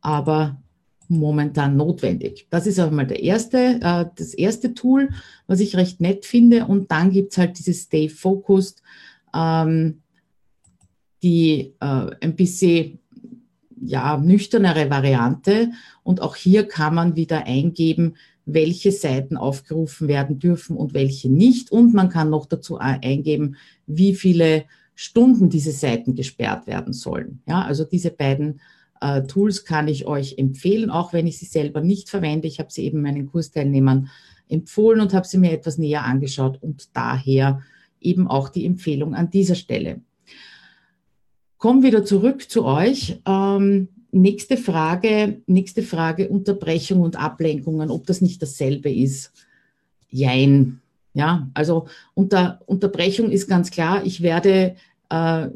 aber 0.00 0.60
momentan 1.08 1.76
notwendig. 1.76 2.46
Das 2.50 2.66
ist 2.66 2.78
auch 2.78 2.90
mal 2.90 3.06
der 3.06 3.22
erste, 3.22 3.80
äh, 3.82 4.06
das 4.16 4.32
erste 4.32 4.74
Tool, 4.74 5.10
was 5.46 5.60
ich 5.60 5.76
recht 5.76 6.00
nett 6.00 6.24
finde. 6.24 6.66
Und 6.66 6.90
dann 6.90 7.10
gibt 7.10 7.32
es 7.32 7.38
halt 7.38 7.58
dieses 7.58 7.82
Stay 7.82 8.08
Focused, 8.08 8.82
ähm, 9.34 10.02
die 11.22 11.74
äh, 11.80 12.10
ein 12.20 12.36
bisschen 12.36 13.00
ja, 13.82 14.18
nüchternere 14.18 14.90
Variante. 14.90 15.70
Und 16.02 16.20
auch 16.20 16.36
hier 16.36 16.68
kann 16.68 16.94
man 16.94 17.16
wieder 17.16 17.44
eingeben, 17.46 18.14
welche 18.46 18.92
Seiten 18.92 19.36
aufgerufen 19.36 20.08
werden 20.08 20.38
dürfen 20.38 20.76
und 20.76 20.94
welche 20.94 21.30
nicht. 21.30 21.70
Und 21.70 21.94
man 21.94 22.08
kann 22.08 22.30
noch 22.30 22.46
dazu 22.46 22.78
eingeben, 22.78 23.56
wie 23.86 24.14
viele 24.14 24.64
Stunden 24.94 25.48
diese 25.48 25.72
Seiten 25.72 26.14
gesperrt 26.14 26.66
werden 26.66 26.92
sollen. 26.92 27.42
Ja, 27.46 27.62
also 27.62 27.84
diese 27.84 28.10
beiden 28.10 28.60
äh, 29.00 29.22
Tools 29.22 29.64
kann 29.64 29.88
ich 29.88 30.06
euch 30.06 30.36
empfehlen, 30.38 30.90
auch 30.90 31.12
wenn 31.12 31.26
ich 31.26 31.38
sie 31.38 31.46
selber 31.46 31.80
nicht 31.80 32.10
verwende. 32.10 32.48
Ich 32.48 32.58
habe 32.58 32.70
sie 32.70 32.84
eben 32.84 33.02
meinen 33.02 33.26
Kursteilnehmern 33.26 34.10
empfohlen 34.48 35.00
und 35.00 35.14
habe 35.14 35.26
sie 35.26 35.38
mir 35.38 35.52
etwas 35.52 35.78
näher 35.78 36.04
angeschaut 36.04 36.58
und 36.60 36.90
daher 36.94 37.62
eben 38.00 38.28
auch 38.28 38.48
die 38.48 38.66
Empfehlung 38.66 39.14
an 39.14 39.30
dieser 39.30 39.54
Stelle. 39.54 40.00
Kommen 41.56 41.82
wieder 41.82 42.04
zurück 42.04 42.50
zu 42.50 42.64
euch. 42.64 43.20
Ähm, 43.26 43.88
nächste 44.12 44.56
Frage, 44.56 45.42
nächste 45.46 45.82
Frage, 45.82 46.28
Unterbrechung 46.28 47.00
und 47.00 47.16
Ablenkungen, 47.16 47.90
ob 47.90 48.06
das 48.06 48.20
nicht 48.20 48.42
dasselbe 48.42 48.92
ist. 48.92 49.32
Jein. 50.08 50.80
Ja, 51.12 51.48
also 51.54 51.88
unter 52.14 52.60
Unterbrechung 52.66 53.30
ist 53.30 53.48
ganz 53.48 53.70
klar, 53.70 54.04
ich 54.04 54.22
werde 54.22 54.76
äh, 55.08 55.48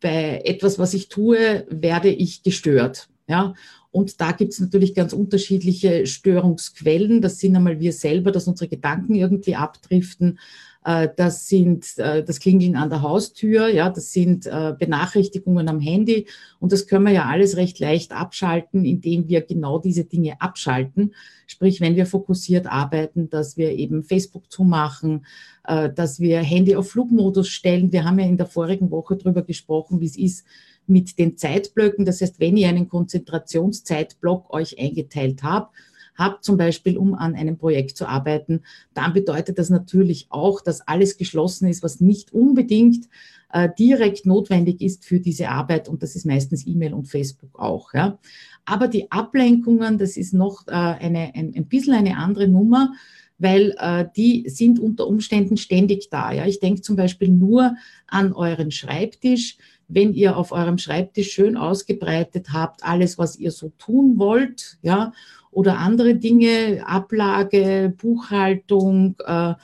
bei 0.00 0.42
etwas, 0.44 0.78
was 0.78 0.94
ich 0.94 1.08
tue, 1.08 1.66
werde 1.70 2.08
ich 2.08 2.42
gestört. 2.42 3.08
Ja, 3.28 3.54
und 3.90 4.20
da 4.20 4.32
gibt 4.32 4.52
es 4.52 4.60
natürlich 4.60 4.94
ganz 4.94 5.12
unterschiedliche 5.12 6.06
Störungsquellen. 6.06 7.20
Das 7.20 7.38
sind 7.38 7.56
einmal 7.56 7.80
wir 7.80 7.92
selber, 7.92 8.32
dass 8.32 8.48
unsere 8.48 8.68
Gedanken 8.68 9.14
irgendwie 9.14 9.54
abdriften. 9.54 10.38
Äh, 10.88 11.10
das 11.16 11.48
sind 11.48 11.98
äh, 11.98 12.24
das 12.24 12.40
Klingeln 12.40 12.74
an 12.74 12.88
der 12.88 13.02
Haustür, 13.02 13.68
ja, 13.68 13.90
das 13.90 14.10
sind 14.10 14.46
äh, 14.46 14.74
Benachrichtigungen 14.78 15.68
am 15.68 15.80
Handy 15.80 16.26
und 16.60 16.72
das 16.72 16.86
können 16.86 17.04
wir 17.04 17.12
ja 17.12 17.26
alles 17.26 17.58
recht 17.58 17.78
leicht 17.78 18.12
abschalten, 18.12 18.86
indem 18.86 19.28
wir 19.28 19.42
genau 19.42 19.78
diese 19.78 20.04
Dinge 20.04 20.40
abschalten. 20.40 21.14
Sprich, 21.46 21.82
wenn 21.82 21.96
wir 21.96 22.06
fokussiert 22.06 22.66
arbeiten, 22.66 23.28
dass 23.28 23.58
wir 23.58 23.72
eben 23.72 24.02
Facebook 24.02 24.50
zumachen, 24.50 25.24
dass 25.64 26.20
wir 26.20 26.40
Handy 26.40 26.76
auf 26.76 26.90
Flugmodus 26.90 27.48
stellen. 27.48 27.90
Wir 27.90 28.04
haben 28.04 28.18
ja 28.18 28.26
in 28.26 28.36
der 28.36 28.46
vorigen 28.46 28.90
Woche 28.90 29.16
darüber 29.16 29.42
gesprochen, 29.42 30.00
wie 30.00 30.06
es 30.06 30.18
ist 30.18 30.46
mit 30.86 31.18
den 31.18 31.38
Zeitblöcken. 31.38 32.04
Das 32.04 32.20
heißt, 32.20 32.38
wenn 32.38 32.56
ihr 32.58 32.68
einen 32.68 32.88
Konzentrationszeitblock 32.88 34.52
euch 34.52 34.78
eingeteilt 34.78 35.42
habt, 35.42 35.74
habt, 36.18 36.44
zum 36.44 36.58
Beispiel 36.58 36.98
um 36.98 37.14
an 37.14 37.34
einem 37.34 37.56
Projekt 37.56 37.96
zu 37.96 38.06
arbeiten, 38.06 38.62
dann 38.92 39.12
bedeutet 39.12 39.58
das 39.58 39.70
natürlich 39.70 40.26
auch, 40.28 40.60
dass 40.60 40.86
alles 40.86 41.16
geschlossen 41.16 41.68
ist, 41.68 41.82
was 41.82 42.00
nicht 42.00 42.32
unbedingt 42.32 43.08
äh, 43.52 43.68
direkt 43.78 44.26
notwendig 44.26 44.82
ist 44.82 45.04
für 45.04 45.20
diese 45.20 45.48
Arbeit. 45.48 45.88
Und 45.88 46.02
das 46.02 46.16
ist 46.16 46.26
meistens 46.26 46.66
E-Mail 46.66 46.92
und 46.92 47.06
Facebook 47.06 47.58
auch. 47.58 47.94
Ja. 47.94 48.18
Aber 48.64 48.88
die 48.88 49.10
Ablenkungen, 49.10 49.96
das 49.96 50.16
ist 50.16 50.34
noch 50.34 50.66
äh, 50.66 50.72
eine, 50.72 51.34
ein, 51.34 51.54
ein 51.54 51.66
bisschen 51.66 51.94
eine 51.94 52.18
andere 52.18 52.48
Nummer 52.48 52.92
weil 53.38 53.74
äh, 53.78 54.04
die 54.16 54.48
sind 54.48 54.78
unter 54.78 55.06
Umständen 55.06 55.56
ständig 55.56 56.10
da. 56.10 56.32
Ja? 56.32 56.46
Ich 56.46 56.60
denke 56.60 56.82
zum 56.82 56.96
Beispiel 56.96 57.28
nur 57.28 57.76
an 58.06 58.32
euren 58.32 58.70
Schreibtisch. 58.70 59.56
Wenn 59.86 60.12
ihr 60.12 60.36
auf 60.36 60.52
eurem 60.52 60.76
Schreibtisch 60.76 61.32
schön 61.32 61.56
ausgebreitet 61.56 62.52
habt, 62.52 62.84
alles, 62.84 63.16
was 63.16 63.36
ihr 63.36 63.52
so 63.52 63.72
tun 63.78 64.18
wollt, 64.18 64.76
ja, 64.82 65.12
oder 65.50 65.78
andere 65.78 66.14
Dinge, 66.14 66.82
Ablage, 66.86 67.94
Buchhaltung, 67.96 69.16
äh, 69.24 69.54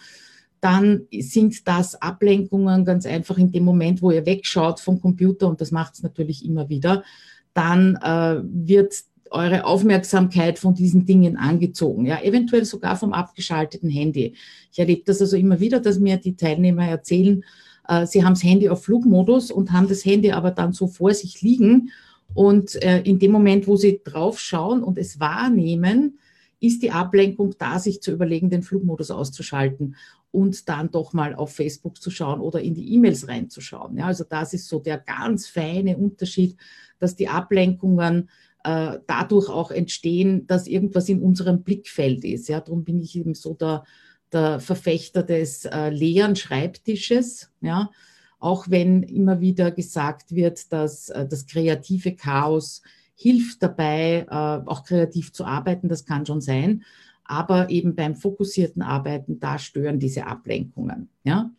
dann 0.60 1.02
sind 1.12 1.68
das 1.68 2.00
Ablenkungen 2.00 2.86
ganz 2.86 3.04
einfach 3.04 3.36
in 3.36 3.52
dem 3.52 3.64
Moment, 3.64 4.00
wo 4.00 4.10
ihr 4.10 4.24
wegschaut 4.24 4.80
vom 4.80 5.00
Computer, 5.00 5.48
und 5.48 5.60
das 5.60 5.70
macht 5.70 5.94
es 5.94 6.02
natürlich 6.02 6.44
immer 6.44 6.70
wieder, 6.70 7.04
dann 7.52 7.96
äh, 7.96 8.40
wird 8.42 8.94
eure 9.30 9.64
Aufmerksamkeit 9.64 10.58
von 10.58 10.74
diesen 10.74 11.04
Dingen 11.04 11.36
angezogen, 11.36 12.06
ja, 12.06 12.22
eventuell 12.22 12.64
sogar 12.64 12.96
vom 12.96 13.12
abgeschalteten 13.12 13.90
Handy. 13.90 14.34
Ich 14.72 14.78
erlebe 14.78 15.02
das 15.04 15.20
also 15.20 15.36
immer 15.36 15.60
wieder, 15.60 15.80
dass 15.80 15.98
mir 15.98 16.16
die 16.16 16.36
Teilnehmer 16.36 16.86
erzählen, 16.86 17.44
äh, 17.88 18.06
sie 18.06 18.24
haben 18.24 18.34
das 18.34 18.44
Handy 18.44 18.68
auf 18.68 18.84
Flugmodus 18.84 19.50
und 19.50 19.72
haben 19.72 19.88
das 19.88 20.04
Handy 20.04 20.32
aber 20.32 20.50
dann 20.50 20.72
so 20.72 20.86
vor 20.86 21.12
sich 21.12 21.42
liegen 21.42 21.90
und 22.34 22.82
äh, 22.82 23.00
in 23.02 23.18
dem 23.18 23.32
Moment, 23.32 23.66
wo 23.66 23.76
Sie 23.76 24.00
drauf 24.02 24.40
schauen 24.40 24.82
und 24.82 24.98
es 24.98 25.20
wahrnehmen, 25.20 26.18
ist 26.60 26.82
die 26.82 26.90
Ablenkung 26.90 27.54
da, 27.58 27.78
sich 27.78 28.00
zu 28.00 28.12
überlegen, 28.12 28.50
den 28.50 28.62
Flugmodus 28.62 29.10
auszuschalten 29.10 29.96
und 30.32 30.68
dann 30.68 30.90
doch 30.90 31.12
mal 31.12 31.34
auf 31.34 31.54
Facebook 31.54 32.00
zu 32.00 32.10
schauen 32.10 32.40
oder 32.40 32.60
in 32.60 32.74
die 32.74 32.92
E-Mails 32.94 33.28
reinzuschauen. 33.28 33.96
Ja, 33.96 34.06
also 34.06 34.24
das 34.24 34.52
ist 34.52 34.68
so 34.68 34.80
der 34.80 34.98
ganz 34.98 35.46
feine 35.46 35.96
Unterschied, 35.96 36.56
dass 36.98 37.14
die 37.14 37.28
Ablenkungen 37.28 38.30
äh, 38.64 38.98
dadurch 39.06 39.48
auch 39.48 39.70
entstehen, 39.70 40.46
dass 40.46 40.66
irgendwas 40.66 41.08
in 41.08 41.22
unserem 41.22 41.62
Blickfeld 41.62 42.24
ist. 42.24 42.48
Ja, 42.48 42.60
darum 42.60 42.82
bin 42.82 43.00
ich 43.00 43.16
eben 43.16 43.34
so 43.34 43.54
der, 43.54 43.84
der 44.32 44.58
Verfechter 44.58 45.22
des 45.22 45.66
äh, 45.66 45.90
leeren 45.90 46.34
Schreibtisches. 46.34 47.50
Ja, 47.60 47.90
auch 48.44 48.68
wenn 48.68 49.02
immer 49.02 49.40
wieder 49.40 49.70
gesagt 49.70 50.34
wird, 50.34 50.70
dass 50.70 51.08
äh, 51.08 51.26
das 51.26 51.46
kreative 51.46 52.14
Chaos 52.14 52.82
hilft 53.14 53.62
dabei, 53.62 54.26
äh, 54.28 54.34
auch 54.68 54.84
kreativ 54.84 55.32
zu 55.32 55.46
arbeiten, 55.46 55.88
das 55.88 56.04
kann 56.04 56.26
schon 56.26 56.42
sein. 56.42 56.82
Aber 57.24 57.70
eben 57.70 57.94
beim 57.94 58.14
fokussierten 58.14 58.82
Arbeiten, 58.82 59.40
da 59.40 59.58
stören 59.58 59.98
diese 59.98 60.26
Ablenkungen. 60.26 61.08
Ja? 61.24 61.52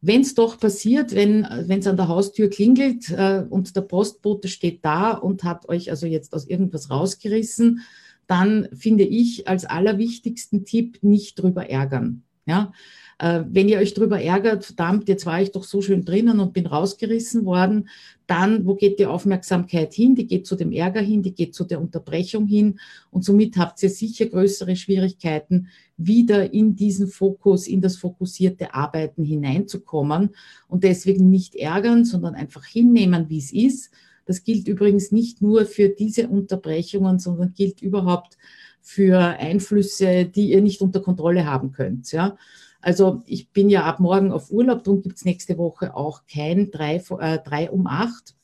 Wenn 0.00 0.22
es 0.22 0.34
doch 0.34 0.58
passiert, 0.58 1.14
wenn 1.14 1.44
es 1.44 1.86
an 1.86 1.98
der 1.98 2.08
Haustür 2.08 2.48
klingelt 2.48 3.10
äh, 3.10 3.44
und 3.46 3.76
der 3.76 3.82
Postbote 3.82 4.48
steht 4.48 4.82
da 4.82 5.10
und 5.12 5.44
hat 5.44 5.68
euch 5.68 5.90
also 5.90 6.06
jetzt 6.06 6.32
aus 6.32 6.46
irgendwas 6.46 6.88
rausgerissen, 6.88 7.82
dann 8.26 8.68
finde 8.72 9.04
ich 9.04 9.46
als 9.46 9.66
allerwichtigsten 9.66 10.64
Tipp 10.64 11.00
nicht 11.02 11.38
drüber 11.38 11.68
ärgern. 11.68 12.22
Ja, 12.46 12.72
Äh, 13.18 13.44
wenn 13.48 13.68
ihr 13.68 13.78
euch 13.78 13.94
darüber 13.94 14.20
ärgert, 14.20 14.64
verdammt, 14.64 15.08
jetzt 15.08 15.24
war 15.24 15.40
ich 15.40 15.52
doch 15.52 15.64
so 15.64 15.80
schön 15.80 16.04
drinnen 16.04 16.40
und 16.40 16.52
bin 16.52 16.66
rausgerissen 16.66 17.44
worden, 17.44 17.88
dann, 18.26 18.66
wo 18.66 18.74
geht 18.74 18.98
die 18.98 19.06
Aufmerksamkeit 19.06 19.94
hin? 19.94 20.16
Die 20.16 20.26
geht 20.26 20.46
zu 20.46 20.56
dem 20.56 20.72
Ärger 20.72 21.00
hin, 21.00 21.22
die 21.22 21.32
geht 21.34 21.54
zu 21.54 21.64
der 21.64 21.80
Unterbrechung 21.80 22.46
hin 22.46 22.80
und 23.10 23.24
somit 23.24 23.56
habt 23.56 23.80
ihr 23.82 23.90
sicher 23.90 24.26
größere 24.26 24.74
Schwierigkeiten, 24.74 25.68
wieder 25.96 26.52
in 26.52 26.74
diesen 26.74 27.06
Fokus, 27.06 27.68
in 27.68 27.80
das 27.80 27.96
fokussierte 27.96 28.74
Arbeiten 28.74 29.22
hineinzukommen 29.24 30.30
und 30.66 30.82
deswegen 30.82 31.30
nicht 31.30 31.54
ärgern, 31.54 32.04
sondern 32.04 32.34
einfach 32.34 32.64
hinnehmen, 32.64 33.28
wie 33.28 33.38
es 33.38 33.52
ist. 33.52 33.92
Das 34.26 34.42
gilt 34.42 34.66
übrigens 34.66 35.12
nicht 35.12 35.40
nur 35.40 35.66
für 35.66 35.88
diese 35.88 36.28
Unterbrechungen, 36.28 37.18
sondern 37.20 37.52
gilt 37.54 37.80
überhaupt 37.80 38.38
für 38.86 39.18
Einflüsse, 39.18 40.26
die 40.26 40.50
ihr 40.50 40.60
nicht 40.60 40.82
unter 40.82 41.00
Kontrolle 41.00 41.46
haben 41.46 41.72
könnt. 41.72 42.12
Ja? 42.12 42.36
Also 42.82 43.22
ich 43.24 43.48
bin 43.50 43.70
ja 43.70 43.84
ab 43.84 43.98
morgen 43.98 44.30
auf 44.30 44.50
Urlaub, 44.50 44.84
darum 44.84 45.00
gibt 45.00 45.16
es 45.16 45.24
nächste 45.24 45.56
Woche 45.56 45.96
auch 45.96 46.24
kein 46.30 46.70
3, 46.70 47.02
äh, 47.18 47.68
um 47.70 47.86
8, 47.86 48.34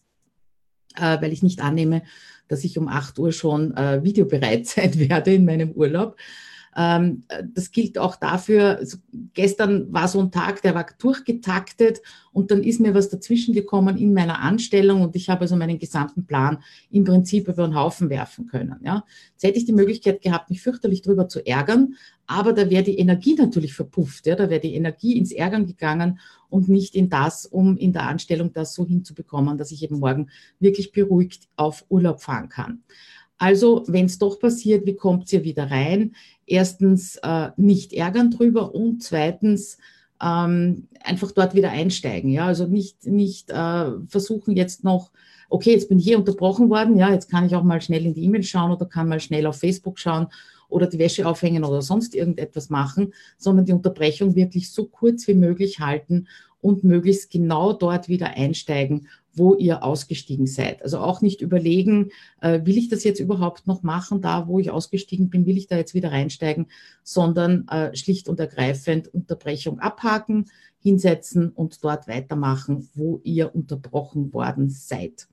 äh, 0.96 1.20
weil 1.20 1.34
ich 1.34 1.42
nicht 1.42 1.60
annehme, 1.60 2.02
dass 2.48 2.64
ich 2.64 2.78
um 2.78 2.88
8 2.88 3.18
Uhr 3.18 3.32
schon 3.32 3.76
äh, 3.76 4.02
videobereit 4.02 4.66
sein 4.66 4.98
werde 4.98 5.34
in 5.34 5.44
meinem 5.44 5.72
Urlaub. 5.72 6.16
Ähm, 6.76 7.24
das 7.52 7.72
gilt 7.72 7.98
auch 7.98 8.16
dafür, 8.16 8.78
also 8.78 8.98
gestern 9.34 9.92
war 9.92 10.06
so 10.06 10.20
ein 10.20 10.30
Tag, 10.30 10.62
der 10.62 10.74
war 10.74 10.86
durchgetaktet 10.98 12.00
und 12.32 12.50
dann 12.50 12.62
ist 12.62 12.80
mir 12.80 12.94
was 12.94 13.08
dazwischen 13.08 13.54
gekommen 13.54 13.96
in 13.96 14.14
meiner 14.14 14.40
Anstellung 14.40 15.02
und 15.02 15.16
ich 15.16 15.28
habe 15.28 15.42
also 15.42 15.56
meinen 15.56 15.78
gesamten 15.78 16.26
Plan 16.26 16.62
im 16.90 17.04
Prinzip 17.04 17.48
über 17.48 17.66
den 17.66 17.74
Haufen 17.74 18.08
werfen 18.08 18.46
können. 18.46 18.76
Ja. 18.84 19.04
Jetzt 19.32 19.42
hätte 19.42 19.58
ich 19.58 19.64
die 19.64 19.72
Möglichkeit 19.72 20.22
gehabt, 20.22 20.50
mich 20.50 20.62
fürchterlich 20.62 21.02
drüber 21.02 21.28
zu 21.28 21.44
ärgern, 21.44 21.96
aber 22.26 22.52
da 22.52 22.70
wäre 22.70 22.84
die 22.84 22.98
Energie 22.98 23.34
natürlich 23.34 23.74
verpufft, 23.74 24.26
ja. 24.26 24.36
da 24.36 24.48
wäre 24.48 24.60
die 24.60 24.74
Energie 24.74 25.18
ins 25.18 25.32
Ärgern 25.32 25.66
gegangen 25.66 26.20
und 26.48 26.68
nicht 26.68 26.94
in 26.94 27.08
das, 27.08 27.46
um 27.46 27.76
in 27.76 27.92
der 27.92 28.06
Anstellung 28.06 28.52
das 28.52 28.74
so 28.74 28.86
hinzubekommen, 28.86 29.58
dass 29.58 29.72
ich 29.72 29.82
eben 29.82 29.98
morgen 29.98 30.30
wirklich 30.60 30.92
beruhigt 30.92 31.48
auf 31.56 31.84
Urlaub 31.88 32.20
fahren 32.20 32.48
kann. 32.48 32.84
Also, 33.42 33.84
wenn 33.88 34.04
es 34.04 34.18
doch 34.18 34.38
passiert, 34.38 34.84
wie 34.84 34.96
kommt 34.96 35.32
ihr 35.32 35.44
wieder 35.44 35.70
rein? 35.70 36.14
Erstens, 36.50 37.16
äh, 37.22 37.50
nicht 37.56 37.92
ärgern 37.92 38.32
drüber 38.32 38.74
und 38.74 39.04
zweitens, 39.04 39.78
ähm, 40.20 40.88
einfach 41.04 41.30
dort 41.30 41.54
wieder 41.54 41.70
einsteigen. 41.70 42.32
Ja, 42.32 42.46
also 42.46 42.66
nicht, 42.66 43.06
nicht 43.06 43.50
äh, 43.50 43.90
versuchen 44.08 44.56
jetzt 44.56 44.82
noch, 44.82 45.12
okay, 45.48 45.70
jetzt 45.70 45.88
bin 45.88 46.00
ich 46.00 46.04
hier 46.04 46.18
unterbrochen 46.18 46.68
worden, 46.68 46.96
ja, 46.96 47.12
jetzt 47.12 47.30
kann 47.30 47.46
ich 47.46 47.54
auch 47.54 47.62
mal 47.62 47.80
schnell 47.80 48.04
in 48.04 48.14
die 48.14 48.24
E-Mail 48.24 48.42
schauen 48.42 48.72
oder 48.72 48.86
kann 48.86 49.08
mal 49.08 49.20
schnell 49.20 49.46
auf 49.46 49.60
Facebook 49.60 50.00
schauen 50.00 50.26
oder 50.68 50.88
die 50.88 50.98
Wäsche 50.98 51.24
aufhängen 51.24 51.62
oder 51.62 51.82
sonst 51.82 52.16
irgendetwas 52.16 52.68
machen, 52.68 53.14
sondern 53.38 53.64
die 53.64 53.72
Unterbrechung 53.72 54.34
wirklich 54.34 54.72
so 54.72 54.86
kurz 54.86 55.28
wie 55.28 55.34
möglich 55.34 55.78
halten 55.78 56.26
und 56.60 56.82
möglichst 56.82 57.30
genau 57.30 57.72
dort 57.72 58.08
wieder 58.08 58.30
einsteigen, 58.30 59.06
wo 59.40 59.54
ihr 59.54 59.82
ausgestiegen 59.82 60.46
seid. 60.46 60.82
Also 60.82 60.98
auch 60.98 61.22
nicht 61.22 61.40
überlegen, 61.40 62.10
äh, 62.42 62.60
will 62.64 62.76
ich 62.76 62.90
das 62.90 63.04
jetzt 63.04 63.20
überhaupt 63.20 63.66
noch 63.66 63.82
machen, 63.82 64.20
da 64.20 64.46
wo 64.46 64.58
ich 64.58 64.70
ausgestiegen 64.70 65.30
bin, 65.30 65.46
will 65.46 65.56
ich 65.56 65.66
da 65.66 65.78
jetzt 65.78 65.94
wieder 65.94 66.12
reinsteigen, 66.12 66.66
sondern 67.02 67.66
äh, 67.68 67.96
schlicht 67.96 68.28
und 68.28 68.38
ergreifend 68.38 69.08
Unterbrechung 69.08 69.80
abhaken, 69.80 70.50
hinsetzen 70.78 71.48
und 71.48 71.82
dort 71.82 72.06
weitermachen, 72.06 72.90
wo 72.94 73.20
ihr 73.24 73.54
unterbrochen 73.54 74.34
worden 74.34 74.68
seid. 74.68 75.26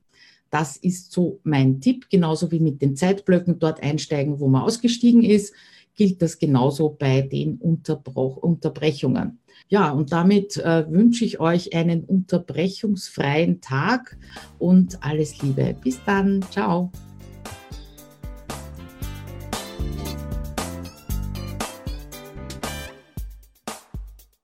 Das 0.49 0.77
ist 0.77 1.11
so 1.11 1.41
mein 1.43 1.81
Tipp, 1.81 2.07
genauso 2.09 2.49
wie 2.51 2.61
mit 2.61 2.81
den 2.81 2.95
Zeitblöcken 2.95 3.59
dort 3.59 3.83
einsteigen, 3.83 4.39
wo 4.39 4.47
man 4.47 4.61
ausgestiegen 4.61 5.21
ist, 5.21 5.53
gilt 5.97 6.21
das 6.21 6.37
genauso 6.37 6.89
bei 6.89 7.21
den 7.23 7.57
Unterbruch 7.57 8.37
Unterbrechungen. 8.37 9.39
Ja, 9.67 9.89
und 9.91 10.13
damit 10.13 10.55
äh, 10.57 10.89
wünsche 10.89 11.25
ich 11.25 11.39
euch 11.39 11.75
einen 11.75 12.05
unterbrechungsfreien 12.05 13.59
Tag 13.59 14.15
und 14.59 15.03
alles 15.03 15.41
Liebe. 15.41 15.75
Bis 15.83 15.99
dann. 16.05 16.41
Ciao. 16.51 16.91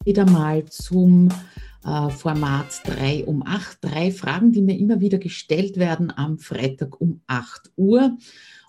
Wieder 0.03 0.29
mal 0.29 0.65
zum 0.65 1.29
äh, 1.85 2.09
Format 2.09 2.81
3 2.85 3.25
um 3.25 3.45
8. 3.45 3.77
Drei 3.79 4.11
Fragen, 4.11 4.51
die 4.51 4.61
mir 4.61 4.77
immer 4.77 4.99
wieder 4.99 5.19
gestellt 5.19 5.77
werden 5.77 6.11
am 6.11 6.39
Freitag 6.39 6.99
um 6.99 7.21
8 7.27 7.71
Uhr. 7.77 8.17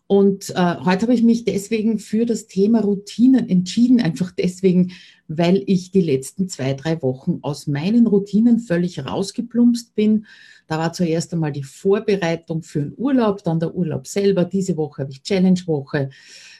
Und 0.06 0.50
äh, 0.50 0.76
heute 0.84 1.02
habe 1.02 1.14
ich 1.14 1.22
mich 1.22 1.44
deswegen 1.44 1.98
für 1.98 2.26
das 2.26 2.46
Thema 2.46 2.82
Routinen 2.82 3.48
entschieden, 3.48 4.00
einfach 4.00 4.32
deswegen, 4.32 4.92
weil 5.28 5.62
ich 5.66 5.92
die 5.92 6.02
letzten 6.02 6.48
zwei, 6.48 6.74
drei 6.74 7.00
Wochen 7.00 7.38
aus 7.40 7.66
meinen 7.66 8.06
Routinen 8.06 8.58
völlig 8.58 9.04
rausgeplumpst 9.04 9.94
bin. 9.94 10.26
Da 10.66 10.78
war 10.78 10.92
zuerst 10.92 11.32
einmal 11.32 11.52
die 11.52 11.62
Vorbereitung 11.62 12.62
für 12.62 12.80
den 12.80 12.94
Urlaub, 12.96 13.42
dann 13.44 13.60
der 13.60 13.74
Urlaub 13.74 14.06
selber. 14.06 14.44
Diese 14.44 14.76
Woche 14.76 15.02
habe 15.02 15.12
ich 15.12 15.22
Challenge-Woche. 15.22 16.10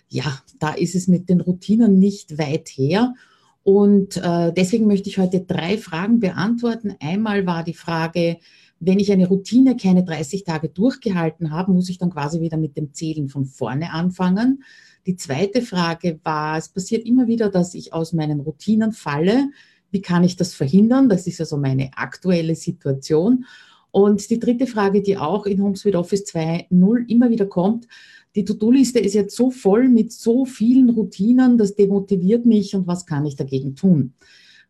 Ja, 0.09 0.41
da 0.59 0.73
ist 0.73 0.95
es 0.95 1.07
mit 1.07 1.29
den 1.29 1.43
Routinen 1.43 1.99
nicht 1.99 2.39
weit 2.39 2.69
her. 2.69 3.15
Und 3.63 4.19
äh, 4.19 4.53
deswegen 4.53 4.87
möchte 4.87 5.09
ich 5.09 5.19
heute 5.19 5.41
drei 5.41 5.77
Fragen 5.79 6.21
beantworten. 6.21 6.95
Einmal 7.01 7.47
war 7.47 7.65
die 7.65 7.75
Frage, 7.75 8.39
wenn 8.81 8.99
ich 8.99 9.11
eine 9.13 9.29
Routine 9.29 9.77
keine 9.77 10.05
30 10.05 10.45
Tage 10.45 10.69
durchgehalten 10.69 11.51
habe, 11.51 11.73
muss 11.73 11.89
ich 11.89 11.99
dann 11.99 12.11
quasi 12.11 12.41
wieder 12.41 12.57
mit 12.57 12.77
dem 12.77 12.93
Zählen 12.93 13.29
von 13.29 13.45
vorne 13.45 13.93
anfangen. 13.93 14.63
Die 15.07 15.17
zweite 15.17 15.63
Frage 15.63 16.19
war, 16.23 16.59
es 16.59 16.69
passiert 16.69 17.07
immer 17.07 17.27
wieder, 17.27 17.51
dass 17.51 17.75
ich 17.75 17.93
aus 17.93 18.13
meinen 18.13 18.41
Routinen 18.41 18.93
falle. 18.93 19.51
Wie 19.91 20.03
kann 20.03 20.25
ich 20.25 20.37
das 20.37 20.55
verhindern? 20.55 21.09
Das 21.09 21.27
ist 21.27 21.41
also 21.41 21.57
meine 21.57 21.91
aktuelle 21.97 22.57
Situation. 22.57 23.45
Und 23.91 24.29
die 24.29 24.41
dritte 24.41 24.67
Frage, 24.67 25.03
die 25.03 25.17
auch 25.17 25.47
in 25.47 25.63
HomeSuite 25.63 25.99
Office 25.99 26.25
2.0 26.25 27.09
immer 27.09 27.31
wieder 27.31 27.47
kommt, 27.47 27.87
die 28.35 28.45
To-Do-Liste 28.45 28.99
ist 28.99 29.15
jetzt 29.15 29.37
so 29.37 29.53
voll 29.53 29.89
mit 29.89 30.13
so 30.13 30.45
vielen 30.45 30.91
Routinen, 30.91 31.57
das 31.57 31.77
demotiviert 31.77 32.45
mich 32.47 32.75
und 32.75 32.89
was 32.89 33.07
kann 33.07 33.25
ich 33.25 33.37
dagegen 33.37 33.77
tun? 33.77 34.15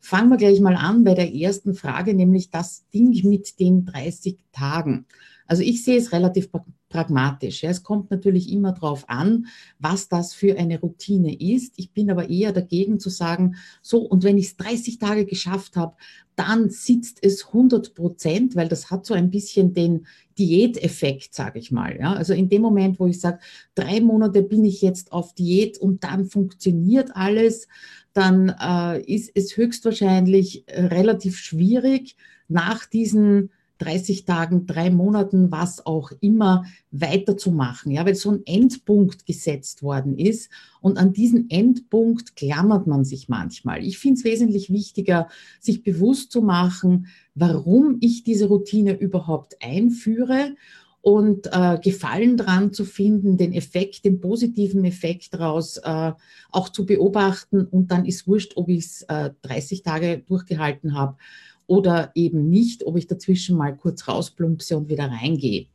Fangen 0.04 0.28
wir 0.28 0.36
gleich 0.36 0.60
mal 0.60 0.76
an 0.76 1.02
bei 1.02 1.14
der 1.14 1.34
ersten 1.34 1.74
Frage, 1.74 2.12
nämlich 2.12 2.50
das 2.50 2.84
Ding 2.92 3.26
mit 3.26 3.58
den 3.58 3.86
30 3.86 4.36
Tagen. 4.52 5.06
Also 5.46 5.62
ich 5.62 5.82
sehe 5.82 5.96
es 5.96 6.12
relativ 6.12 6.50
pragmatisch. 6.90 7.62
Ja. 7.62 7.70
Es 7.70 7.82
kommt 7.82 8.10
natürlich 8.10 8.52
immer 8.52 8.72
darauf 8.72 9.08
an, 9.08 9.46
was 9.78 10.10
das 10.10 10.34
für 10.34 10.58
eine 10.58 10.78
Routine 10.78 11.34
ist. 11.40 11.72
Ich 11.76 11.92
bin 11.92 12.10
aber 12.10 12.28
eher 12.28 12.52
dagegen 12.52 13.00
zu 13.00 13.08
sagen, 13.08 13.56
so, 13.80 14.00
und 14.00 14.24
wenn 14.24 14.36
ich 14.36 14.48
es 14.48 14.56
30 14.58 14.98
Tage 14.98 15.24
geschafft 15.24 15.74
habe, 15.76 15.96
dann 16.36 16.68
sitzt 16.68 17.24
es 17.24 17.46
100 17.46 17.94
Prozent, 17.94 18.56
weil 18.56 18.68
das 18.68 18.90
hat 18.90 19.06
so 19.06 19.14
ein 19.14 19.30
bisschen 19.30 19.72
den 19.72 20.06
Diäteffekt, 20.36 21.32
sage 21.32 21.60
ich 21.60 21.70
mal. 21.70 21.96
Ja. 21.98 22.12
Also 22.12 22.34
in 22.34 22.50
dem 22.50 22.60
Moment, 22.60 23.00
wo 23.00 23.06
ich 23.06 23.20
sage, 23.20 23.38
drei 23.74 24.02
Monate 24.02 24.42
bin 24.42 24.66
ich 24.66 24.82
jetzt 24.82 25.12
auf 25.12 25.34
Diät 25.34 25.78
und 25.78 26.04
dann 26.04 26.26
funktioniert 26.26 27.10
alles, 27.14 27.68
dann 28.14 28.54
äh, 28.60 29.00
ist 29.02 29.30
es 29.34 29.56
höchstwahrscheinlich 29.56 30.68
äh, 30.68 30.86
relativ 30.86 31.36
schwierig, 31.36 32.16
nach 32.48 32.86
diesen 32.86 33.50
30 33.78 34.24
Tagen, 34.24 34.66
drei 34.66 34.88
Monaten, 34.90 35.50
was 35.50 35.84
auch 35.84 36.12
immer, 36.20 36.64
weiterzumachen. 36.90 37.90
Ja, 37.90 38.06
weil 38.06 38.14
so 38.14 38.30
ein 38.30 38.42
Endpunkt 38.46 39.26
gesetzt 39.26 39.82
worden 39.82 40.16
ist. 40.16 40.48
Und 40.80 40.96
an 40.96 41.12
diesen 41.12 41.50
Endpunkt 41.50 42.36
klammert 42.36 42.86
man 42.86 43.04
sich 43.04 43.28
manchmal. 43.28 43.84
Ich 43.84 43.98
finde 43.98 44.18
es 44.18 44.24
wesentlich 44.24 44.70
wichtiger, 44.70 45.28
sich 45.60 45.82
bewusst 45.82 46.30
zu 46.30 46.40
machen, 46.40 47.08
warum 47.34 47.98
ich 48.00 48.22
diese 48.22 48.46
Routine 48.46 48.96
überhaupt 48.96 49.56
einführe 49.60 50.54
und 51.04 51.50
äh, 51.52 51.78
Gefallen 51.80 52.38
dran 52.38 52.72
zu 52.72 52.86
finden, 52.86 53.36
den 53.36 53.52
Effekt, 53.52 54.06
den 54.06 54.22
positiven 54.22 54.86
Effekt 54.86 55.34
daraus 55.34 55.76
äh, 55.76 56.12
auch 56.50 56.70
zu 56.70 56.86
beobachten 56.86 57.66
und 57.66 57.90
dann 57.90 58.06
ist 58.06 58.26
wurscht, 58.26 58.52
ob 58.56 58.70
ich 58.70 58.86
es 58.86 59.02
äh, 59.02 59.28
30 59.42 59.82
Tage 59.82 60.24
durchgehalten 60.26 60.94
habe 60.94 61.18
oder 61.66 62.10
eben 62.14 62.48
nicht, 62.48 62.86
ob 62.86 62.96
ich 62.96 63.06
dazwischen 63.06 63.58
mal 63.58 63.76
kurz 63.76 64.08
rausplumpse 64.08 64.78
und 64.78 64.88
wieder 64.88 65.10
reingehe. 65.10 65.66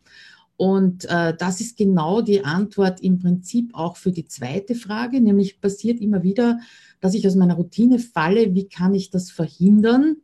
Und 0.57 1.05
äh, 1.05 1.35
das 1.37 1.61
ist 1.61 1.77
genau 1.77 2.21
die 2.21 2.43
Antwort 2.43 2.99
im 2.99 3.19
Prinzip 3.19 3.69
auch 3.73 3.97
für 3.97 4.11
die 4.11 4.25
zweite 4.25 4.73
Frage, 4.73 5.21
nämlich 5.21 5.61
passiert 5.61 6.01
immer 6.01 6.23
wieder, 6.23 6.59
dass 7.01 7.13
ich 7.13 7.27
aus 7.27 7.35
meiner 7.35 7.53
Routine 7.53 7.99
falle. 7.99 8.55
Wie 8.55 8.67
kann 8.67 8.95
ich 8.95 9.11
das 9.11 9.29
verhindern? 9.29 10.17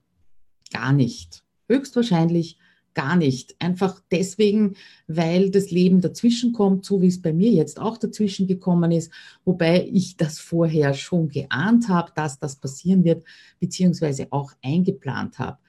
Gar 0.74 0.94
nicht. 0.94 1.44
Höchstwahrscheinlich 1.70 2.58
gar 2.96 3.16
nicht. 3.16 3.56
Einfach 3.60 4.02
deswegen, 4.10 4.76
weil 5.08 5.52
das 5.52 5.70
Leben 5.70 6.02
dazwischen 6.02 6.54
kommt, 6.54 6.86
so 6.86 7.02
wie 7.02 7.08
es 7.08 7.22
bei 7.22 7.34
mir 7.34 7.52
jetzt 7.52 7.80
auch 7.80 7.98
dazwischen 7.98 8.48
gekommen 8.48 8.92
ist, 8.92 9.12
wobei 9.44 9.88
ich 9.92 10.18
das 10.18 10.40
vorher 10.40 10.94
schon 10.96 11.30
geahnt 11.30 11.88
habe, 11.90 12.12
dass 12.16 12.40
das 12.40 12.56
passieren 12.56 13.04
wird, 13.04 13.24
beziehungsweise 13.60 14.28
auch 14.32 14.54
eingeplant 14.64 15.38
habe. 15.38 15.60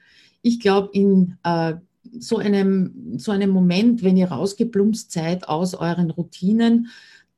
Ich 0.41 0.59
glaube, 0.59 0.89
in 0.93 1.37
äh, 1.43 1.75
so 2.19 2.37
einem, 2.37 3.17
so 3.17 3.31
einem 3.31 3.49
Moment, 3.49 4.03
wenn 4.03 4.17
ihr 4.17 4.29
rausgeplumpst 4.31 5.11
seid 5.11 5.47
aus 5.47 5.75
euren 5.75 6.09
Routinen, 6.09 6.87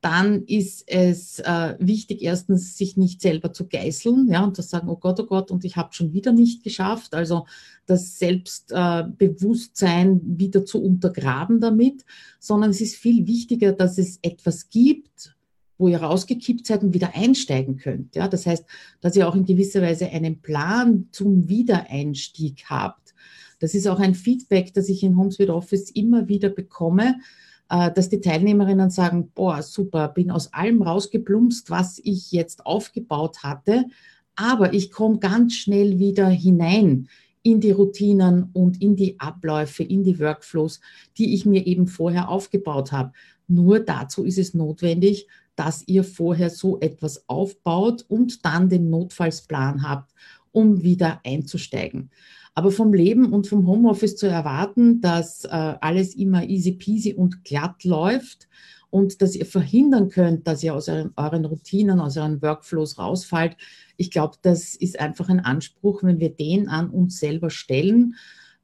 dann 0.02 0.44
ist 0.46 0.84
es 0.88 1.40
äh, 1.40 1.76
wichtig, 1.80 2.22
erstens 2.22 2.78
sich 2.78 2.96
nicht 2.96 3.22
selber 3.22 3.52
zu 3.52 3.68
geißeln, 3.68 4.30
ja, 4.30 4.42
und 4.44 4.56
zu 4.56 4.62
sagen, 4.62 4.88
oh 4.90 4.96
Gott, 4.96 5.20
oh 5.20 5.26
Gott, 5.26 5.52
und 5.52 5.66
ich 5.66 5.76
habe 5.76 5.94
schon 5.94 6.14
wieder 6.14 6.32
nicht 6.32 6.64
geschafft. 6.64 7.14
Also 7.14 7.46
das 7.86 8.18
Selbstbewusstsein 8.18 10.18
äh, 10.18 10.40
wieder 10.40 10.66
zu 10.66 10.82
untergraben 10.82 11.60
damit, 11.60 12.06
sondern 12.40 12.70
es 12.70 12.80
ist 12.80 12.96
viel 12.96 13.28
wichtiger, 13.28 13.74
dass 13.74 13.98
es 13.98 14.20
etwas 14.22 14.70
gibt, 14.70 15.36
wo 15.78 15.90
ihr 15.90 16.02
rausgekippt 16.02 16.66
seid 16.66 16.84
und 16.84 16.94
wieder 16.94 17.16
einsteigen 17.16 17.76
könnt. 17.78 18.16
Ja, 18.16 18.30
das 18.30 18.46
heißt, 18.46 18.64
dass 19.02 19.18
ihr 19.18 19.28
auch 19.28 19.36
in 19.36 19.46
gewisser 19.46 19.82
Weise 19.82 20.10
einen 20.10 20.42
Plan 20.42 21.10
zum 21.12 21.50
Wiedereinstieg 21.50 22.64
habt. 22.70 23.14
Das 23.60 23.74
ist 23.74 23.88
auch 23.88 24.00
ein 24.00 24.16
Feedback, 24.16 24.74
das 24.74 24.88
ich 24.88 25.04
in 25.04 25.18
HomeSuite 25.18 25.54
Office 25.54 25.90
immer 25.90 26.30
wieder 26.30 26.48
bekomme, 26.50 27.16
dass 27.70 28.10
die 28.10 28.20
Teilnehmerinnen 28.20 28.90
sagen, 28.90 29.32
boah, 29.36 29.62
super, 29.62 30.08
bin 30.08 30.32
aus 30.32 30.52
allem 30.54 30.82
rausgeplumpst, 30.82 31.70
was 31.70 32.00
ich 32.04 32.32
jetzt 32.32 32.66
aufgebaut 32.66 33.44
hatte, 33.44 33.86
aber 34.36 34.74
ich 34.74 34.92
komme 34.92 35.20
ganz 35.20 35.54
schnell 35.54 36.00
wieder 36.00 36.28
hinein 36.28 37.08
in 37.44 37.60
die 37.60 37.72
Routinen 37.72 38.50
und 38.54 38.82
in 38.82 38.96
die 38.96 39.20
Abläufe, 39.20 39.84
in 39.84 40.04
die 40.04 40.20
Workflows, 40.20 40.80
die 41.18 41.34
ich 41.34 41.46
mir 41.46 41.68
eben 41.68 41.88
vorher 41.88 42.30
aufgebaut 42.30 42.92
habe. 42.92 43.12
Nur 43.48 43.80
dazu 43.80 44.24
ist 44.24 44.38
es 44.38 44.54
notwendig, 44.54 45.28
dass 45.56 45.88
ihr 45.88 46.04
vorher 46.04 46.50
so 46.50 46.80
etwas 46.80 47.28
aufbaut 47.28 48.06
und 48.08 48.46
dann 48.46 48.70
den 48.70 48.90
Notfallsplan 48.90 49.88
habt, 49.88 50.14
um 50.52 50.84
wieder 50.84 51.20
einzusteigen. 51.26 52.10
Aber 52.60 52.74
vom 52.74 52.92
Leben 52.92 53.32
und 53.32 53.48
vom 53.48 53.66
Homeoffice 53.68 54.18
zu 54.18 54.28
erwarten, 54.28 55.00
dass 55.00 55.46
äh, 55.46 55.48
alles 55.48 56.14
immer 56.14 56.44
easy 56.44 56.74
peasy 56.74 57.14
und 57.14 57.46
glatt 57.46 57.86
läuft 57.86 58.50
und 58.90 59.22
dass 59.22 59.34
ihr 59.34 59.46
verhindern 59.46 60.10
könnt, 60.10 60.46
dass 60.46 60.62
ihr 60.62 60.76
aus 60.76 60.90
euren, 60.90 61.14
euren 61.16 61.46
Routinen, 61.46 62.02
aus 62.02 62.18
euren 62.18 62.42
Workflows 62.42 63.00
rausfallt, 63.00 63.56
ich 63.96 64.12
glaube, 64.12 64.36
das 64.42 64.76
ist 64.76 65.00
einfach 65.00 65.30
ein 65.30 65.40
Anspruch, 65.40 66.04
wenn 66.04 66.20
wir 66.20 66.32
den 66.32 66.68
an 66.68 66.90
uns 66.90 67.18
selber 67.18 67.50
stellen. 67.50 68.16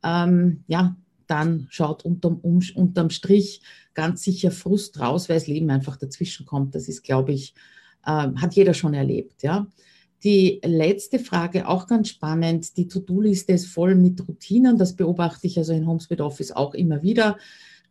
Ähm, 0.03 0.65
ja, 0.67 0.97
dann 1.27 1.67
schaut 1.69 2.03
unterm, 2.03 2.39
um, 2.41 2.59
unterm 2.75 3.11
Strich 3.11 3.61
ganz 3.93 4.23
sicher 4.23 4.51
Frust 4.51 4.99
raus, 4.99 5.29
weil 5.29 5.37
das 5.37 5.47
Leben 5.47 5.69
einfach 5.69 5.95
dazwischen 5.95 6.45
kommt. 6.45 6.75
Das 6.75 6.89
ist, 6.89 7.01
glaube 7.01 7.31
ich, 7.31 7.53
äh, 8.05 8.09
hat 8.09 8.55
jeder 8.55 8.73
schon 8.73 8.93
erlebt. 8.93 9.41
Ja. 9.41 9.67
Die 10.25 10.59
letzte 10.65 11.19
Frage, 11.19 11.67
auch 11.67 11.85
ganz 11.85 12.09
spannend, 12.09 12.77
die 12.77 12.87
To-Do-Liste 12.87 13.53
ist 13.53 13.67
voll 13.67 13.93
mit 13.93 14.27
Routinen. 14.27 14.75
Das 14.75 14.95
beobachte 14.95 15.45
ich 15.45 15.55
also 15.59 15.71
in 15.71 15.85
HomeSpeed 15.85 16.19
Office 16.19 16.51
auch 16.51 16.73
immer 16.73 17.03
wieder. 17.03 17.37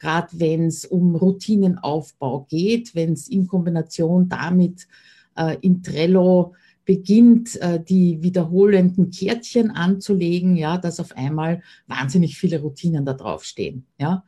Gerade 0.01 0.29
wenn 0.33 0.67
es 0.67 0.85
um 0.85 1.15
Routinenaufbau 1.15 2.47
geht, 2.51 2.97
wenn 2.97 3.13
es 3.13 3.29
in 3.29 3.47
Kombination 3.47 4.29
damit 4.29 4.89
äh, 5.37 5.57
in 5.61 5.85
Trello 5.85 6.55
beginnt, 6.85 7.55
äh, 7.63 7.81
die 7.81 8.21
wiederholenden 8.21 9.11
Kärtchen 9.13 9.71
anzulegen, 9.71 10.57
ja, 10.57 10.77
dass 10.77 10.99
auf 10.99 11.17
einmal 11.17 11.63
wahnsinnig 11.87 12.37
viele 12.37 12.61
Routinen 12.61 13.05
da 13.05 13.13
draufstehen. 13.13 13.87
Ja. 13.97 14.25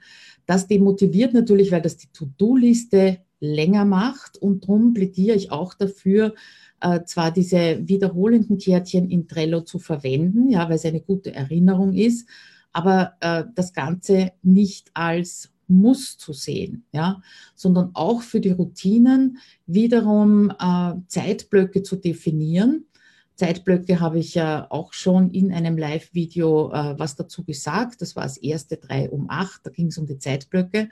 Das 0.47 0.69
demotiviert 0.69 1.35
natürlich, 1.35 1.73
weil 1.73 1.83
das 1.83 1.97
die 1.97 2.13
To-Do-Liste 2.13 3.19
länger 3.41 3.85
macht 3.85 4.39
und 4.39 4.65
darum 4.65 4.95
plädiere 4.95 5.37
ich 5.37 5.51
auch 5.51 5.75
dafür, 5.75 6.35
äh, 6.81 7.05
zwar 7.05 7.31
diese 7.31 7.87
wiederholenden 7.87 8.59
Kärtchen 8.59 9.11
in 9.11 9.29
Trello 9.29 9.63
zu 9.63 9.79
verwenden, 9.79 10.49
ja, 10.49 10.69
weil 10.69 10.77
es 10.77 10.85
eine 10.85 11.01
gute 11.01 11.35
Erinnerung 11.35 11.95
ist, 11.95 12.29
aber 12.73 13.15
äh, 13.21 13.45
das 13.55 13.73
Ganze 13.73 14.33
nicht 14.43 14.91
als 14.95 15.51
muss 15.69 16.17
zu 16.17 16.33
sehen, 16.33 16.85
ja, 16.93 17.21
sondern 17.55 17.91
auch 17.95 18.23
für 18.23 18.41
die 18.41 18.51
Routinen 18.51 19.39
wiederum 19.67 20.51
äh, 20.51 20.93
Zeitblöcke 21.09 21.83
zu 21.83 21.97
definieren. 21.97 22.87
Zeitblöcke 23.35 24.01
habe 24.01 24.19
ich 24.19 24.35
ja 24.35 24.67
auch 24.71 24.93
schon 24.93 25.31
in 25.31 25.53
einem 25.53 25.77
Live-Video 25.77 26.73
äh, 26.73 26.99
was 26.99 27.17
dazu 27.17 27.45
gesagt. 27.45 28.01
Das 28.01 28.17
war 28.17 28.23
das 28.23 28.39
erste 28.39 28.77
drei 28.77 29.11
um 29.11 29.29
acht. 29.29 29.61
Da 29.65 29.71
ging 29.71 29.89
es 29.89 29.99
um 29.99 30.07
die 30.07 30.19
Zeitblöcke. 30.19 30.89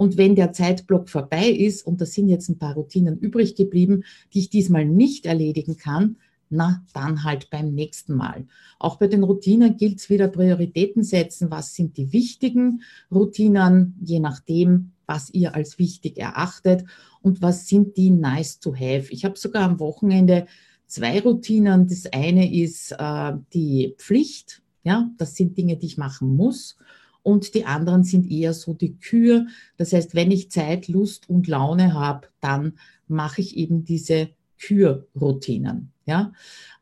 Und 0.00 0.16
wenn 0.16 0.34
der 0.34 0.54
Zeitblock 0.54 1.10
vorbei 1.10 1.50
ist 1.50 1.86
und 1.86 2.00
da 2.00 2.06
sind 2.06 2.30
jetzt 2.30 2.48
ein 2.48 2.56
paar 2.56 2.72
Routinen 2.72 3.18
übrig 3.18 3.54
geblieben, 3.54 4.04
die 4.32 4.38
ich 4.38 4.48
diesmal 4.48 4.86
nicht 4.86 5.26
erledigen 5.26 5.76
kann, 5.76 6.16
na, 6.48 6.82
dann 6.94 7.22
halt 7.22 7.50
beim 7.50 7.74
nächsten 7.74 8.14
Mal. 8.14 8.46
Auch 8.78 8.96
bei 8.96 9.08
den 9.08 9.22
Routinen 9.22 9.76
gilt 9.76 9.98
es 9.98 10.08
wieder 10.08 10.28
Prioritäten 10.28 11.02
setzen. 11.02 11.50
Was 11.50 11.74
sind 11.74 11.98
die 11.98 12.14
wichtigen 12.14 12.80
Routinen, 13.12 13.94
je 14.00 14.20
nachdem, 14.20 14.92
was 15.04 15.28
ihr 15.34 15.54
als 15.54 15.78
wichtig 15.78 16.16
erachtet 16.16 16.86
und 17.20 17.42
was 17.42 17.68
sind 17.68 17.98
die 17.98 18.08
nice 18.08 18.58
to 18.58 18.74
have. 18.74 19.08
Ich 19.10 19.26
habe 19.26 19.38
sogar 19.38 19.64
am 19.64 19.80
Wochenende 19.80 20.46
zwei 20.86 21.20
Routinen. 21.20 21.88
Das 21.88 22.06
eine 22.10 22.50
ist 22.50 22.92
äh, 22.98 23.32
die 23.52 23.96
Pflicht, 23.98 24.62
ja, 24.82 25.10
das 25.18 25.36
sind 25.36 25.58
Dinge, 25.58 25.76
die 25.76 25.88
ich 25.88 25.98
machen 25.98 26.36
muss. 26.36 26.78
Und 27.22 27.54
die 27.54 27.66
anderen 27.66 28.04
sind 28.04 28.30
eher 28.30 28.54
so 28.54 28.74
die 28.74 28.96
Kür. 28.96 29.46
Das 29.76 29.92
heißt, 29.92 30.14
wenn 30.14 30.30
ich 30.30 30.50
Zeit, 30.50 30.88
Lust 30.88 31.28
und 31.28 31.46
Laune 31.48 31.94
habe, 31.94 32.28
dann 32.40 32.74
mache 33.08 33.40
ich 33.40 33.56
eben 33.56 33.84
diese 33.84 34.30
Kürroutinen. 34.58 35.92
Ja? 36.06 36.32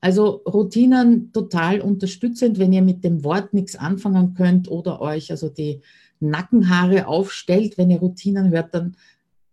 Also 0.01 0.43
Routinen 0.47 1.33
total 1.33 1.81
unterstützend, 1.81 2.59
wenn 2.59 2.73
ihr 2.73 2.83
mit 2.83 3.05
dem 3.05 3.25
Wort 3.25 3.55
nichts 3.55 3.77
anfangen 3.77 4.35
könnt 4.35 4.71
oder 4.71 5.01
euch 5.01 5.31
also 5.31 5.49
die 5.49 5.81
Nackenhaare 6.21 7.07
aufstellt, 7.07 7.79
wenn 7.79 7.91
ihr 7.91 7.99
Routinen 7.99 8.51
hört, 8.51 8.75
dann 8.75 8.97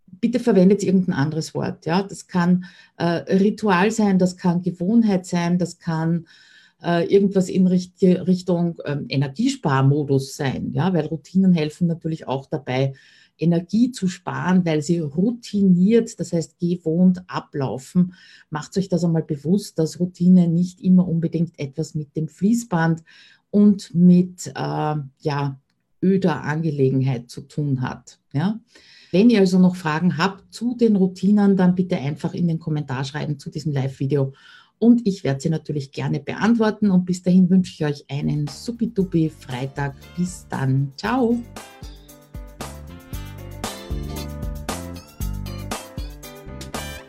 bitte 0.07 0.39
verwendet 0.39 0.83
irgendein 0.83 1.13
anderes 1.13 1.53
Wort. 1.53 1.85
Ja? 1.85 2.03
Das 2.03 2.27
kann 2.27 2.65
äh, 2.97 3.05
Ritual 3.05 3.91
sein, 3.91 4.19
das 4.19 4.37
kann 4.37 4.61
Gewohnheit 4.61 5.25
sein, 5.25 5.57
das 5.57 5.79
kann 5.79 6.25
äh, 6.83 7.05
irgendwas 7.05 7.49
in 7.49 7.67
Richt 7.67 8.01
Richtung 8.01 8.79
ähm, 8.85 9.05
Energiesparmodus 9.09 10.35
sein, 10.35 10.71
ja? 10.73 10.93
weil 10.93 11.05
Routinen 11.05 11.53
helfen 11.53 11.87
natürlich 11.87 12.27
auch 12.27 12.45
dabei, 12.45 12.93
Energie 13.37 13.91
zu 13.91 14.07
sparen, 14.07 14.65
weil 14.65 14.81
sie 14.81 14.99
routiniert, 14.99 16.19
das 16.19 16.31
heißt 16.31 16.57
gewohnt 16.59 17.23
ablaufen. 17.27 18.13
Macht 18.49 18.77
euch 18.77 18.87
das 18.87 19.03
einmal 19.03 19.23
bewusst, 19.23 19.77
dass 19.77 19.99
Routine 19.99 20.47
nicht 20.47 20.81
immer 20.81 21.07
unbedingt 21.07 21.59
etwas 21.59 21.95
mit 21.95 22.15
dem 22.15 22.27
Fließband 22.27 23.03
und 23.51 23.93
mit 23.93 24.47
äh, 24.47 24.51
ja, 24.55 25.59
öder 26.01 26.43
Angelegenheit 26.43 27.29
zu 27.29 27.41
tun 27.41 27.81
hat. 27.81 28.19
Ja? 28.33 28.59
Wenn 29.11 29.29
ihr 29.29 29.39
also 29.39 29.59
noch 29.59 29.75
Fragen 29.75 30.17
habt 30.17 30.53
zu 30.53 30.75
den 30.75 30.95
Routinen, 30.95 31.57
dann 31.57 31.75
bitte 31.75 31.97
einfach 31.97 32.33
in 32.33 32.47
den 32.47 32.59
Kommentar 32.59 33.03
schreiben 33.03 33.39
zu 33.39 33.49
diesem 33.49 33.73
Live-Video 33.73 34.33
und 34.79 35.07
ich 35.07 35.23
werde 35.23 35.41
sie 35.41 35.49
natürlich 35.49 35.91
gerne 35.91 36.19
beantworten. 36.19 36.91
Und 36.91 37.05
bis 37.05 37.23
dahin 37.23 37.49
wünsche 37.49 37.73
ich 37.73 37.85
euch 37.85 38.05
einen 38.09 38.47
supi 38.47 38.91
Freitag. 39.29 39.95
Bis 40.17 40.45
dann. 40.49 40.91
Ciao. 40.97 41.39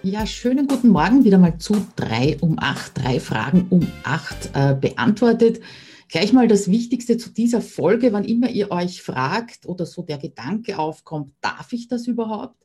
Ja, 0.02 0.24
schönen 0.24 0.68
guten 0.68 0.90
Morgen 0.90 1.24
wieder 1.24 1.36
mal 1.36 1.58
zu 1.58 1.84
drei 1.96 2.36
um 2.40 2.60
acht, 2.60 2.92
drei 2.96 3.18
Fragen 3.18 3.66
um 3.70 3.88
acht 4.04 4.50
äh, 4.54 4.76
beantwortet. 4.80 5.60
Gleich 6.08 6.32
mal 6.32 6.46
das 6.46 6.70
Wichtigste 6.70 7.18
zu 7.18 7.30
dieser 7.30 7.60
Folge, 7.60 8.12
wann 8.12 8.24
immer 8.24 8.48
ihr 8.48 8.70
euch 8.70 9.02
fragt 9.02 9.66
oder 9.66 9.84
so 9.84 10.02
der 10.02 10.18
Gedanke 10.18 10.78
aufkommt, 10.78 11.32
darf 11.40 11.72
ich 11.72 11.88
das 11.88 12.06
überhaupt? 12.06 12.64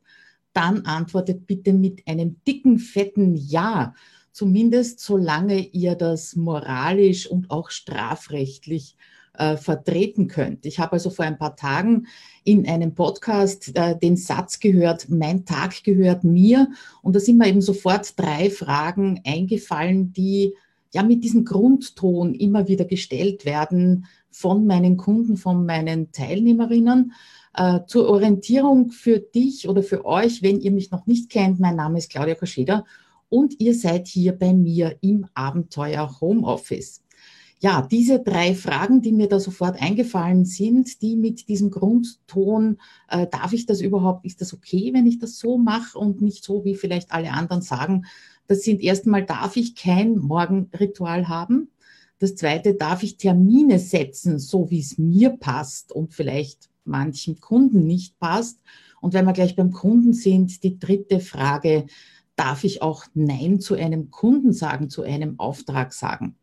Dann 0.53 0.85
antwortet 0.85 1.47
bitte 1.47 1.73
mit 1.73 2.07
einem 2.07 2.35
dicken, 2.47 2.77
fetten 2.77 3.35
Ja. 3.35 3.95
Zumindest 4.31 4.99
solange 5.01 5.59
ihr 5.59 5.95
das 5.95 6.35
moralisch 6.35 7.27
und 7.27 7.51
auch 7.51 7.69
strafrechtlich 7.69 8.95
äh, 9.33 9.57
vertreten 9.57 10.27
könnt. 10.27 10.65
Ich 10.65 10.79
habe 10.79 10.93
also 10.93 11.09
vor 11.09 11.25
ein 11.25 11.37
paar 11.37 11.55
Tagen 11.55 12.07
in 12.43 12.67
einem 12.67 12.93
Podcast 12.93 13.75
äh, 13.75 13.97
den 13.97 14.17
Satz 14.17 14.59
gehört, 14.59 15.09
mein 15.09 15.45
Tag 15.45 15.83
gehört 15.83 16.23
mir. 16.23 16.69
Und 17.01 17.15
da 17.15 17.19
sind 17.19 17.37
mir 17.37 17.47
eben 17.47 17.61
sofort 17.61 18.17
drei 18.19 18.49
Fragen 18.49 19.21
eingefallen, 19.25 20.13
die 20.13 20.53
ja 20.93 21.03
mit 21.03 21.23
diesem 21.23 21.45
Grundton 21.45 22.33
immer 22.33 22.67
wieder 22.67 22.85
gestellt 22.85 23.45
werden 23.45 24.05
von 24.29 24.65
meinen 24.65 24.97
Kunden, 24.97 25.37
von 25.37 25.65
meinen 25.65 26.11
Teilnehmerinnen. 26.11 27.13
Äh, 27.53 27.81
zur 27.85 28.07
Orientierung 28.07 28.91
für 28.91 29.19
dich 29.19 29.67
oder 29.67 29.83
für 29.83 30.05
euch, 30.05 30.41
wenn 30.41 30.61
ihr 30.61 30.71
mich 30.71 30.91
noch 30.91 31.05
nicht 31.05 31.29
kennt, 31.29 31.59
mein 31.59 31.75
Name 31.75 31.97
ist 31.97 32.09
Claudia 32.09 32.35
Koscheda 32.35 32.85
und 33.31 33.59
ihr 33.59 33.73
seid 33.73 34.07
hier 34.07 34.33
bei 34.33 34.53
mir 34.53 34.95
im 35.01 35.25
Abenteuer 35.33 36.19
Homeoffice 36.21 37.01
ja, 37.63 37.83
diese 37.83 38.19
drei 38.19 38.55
Fragen, 38.55 39.03
die 39.03 39.11
mir 39.11 39.27
da 39.27 39.39
sofort 39.39 39.79
eingefallen 39.79 40.45
sind, 40.45 41.01
die 41.03 41.15
mit 41.15 41.47
diesem 41.47 41.69
Grundton, 41.69 42.79
äh, 43.07 43.27
darf 43.27 43.53
ich 43.53 43.67
das 43.67 43.81
überhaupt, 43.81 44.25
ist 44.25 44.41
das 44.41 44.51
okay, 44.51 44.89
wenn 44.93 45.05
ich 45.05 45.19
das 45.19 45.37
so 45.37 45.59
mache 45.59 45.97
und 45.97 46.21
nicht 46.21 46.43
so, 46.43 46.65
wie 46.65 46.73
vielleicht 46.73 47.11
alle 47.11 47.31
anderen 47.31 47.61
sagen, 47.61 48.05
das 48.47 48.63
sind 48.63 48.81
erstmal, 48.81 49.25
darf 49.25 49.57
ich 49.57 49.75
kein 49.75 50.17
Morgenritual 50.17 51.27
haben? 51.27 51.69
Das 52.17 52.35
zweite, 52.35 52.73
darf 52.73 53.03
ich 53.03 53.17
Termine 53.17 53.77
setzen, 53.77 54.39
so 54.39 54.71
wie 54.71 54.79
es 54.79 54.97
mir 54.97 55.29
passt 55.29 55.91
und 55.91 56.15
vielleicht 56.15 56.67
manchen 56.83 57.39
Kunden 57.39 57.85
nicht 57.85 58.17
passt? 58.17 58.59
Und 59.01 59.13
wenn 59.13 59.25
wir 59.25 59.33
gleich 59.33 59.55
beim 59.55 59.71
Kunden 59.71 60.13
sind, 60.13 60.63
die 60.63 60.79
dritte 60.79 61.19
Frage, 61.19 61.85
darf 62.35 62.63
ich 62.63 62.81
auch 62.81 63.05
Nein 63.13 63.59
zu 63.59 63.75
einem 63.75 64.11
Kunden 64.11 64.53
sagen, 64.53 64.89
zu 64.89 65.03
einem 65.03 65.39
Auftrag 65.39 65.93
sagen? 65.93 66.35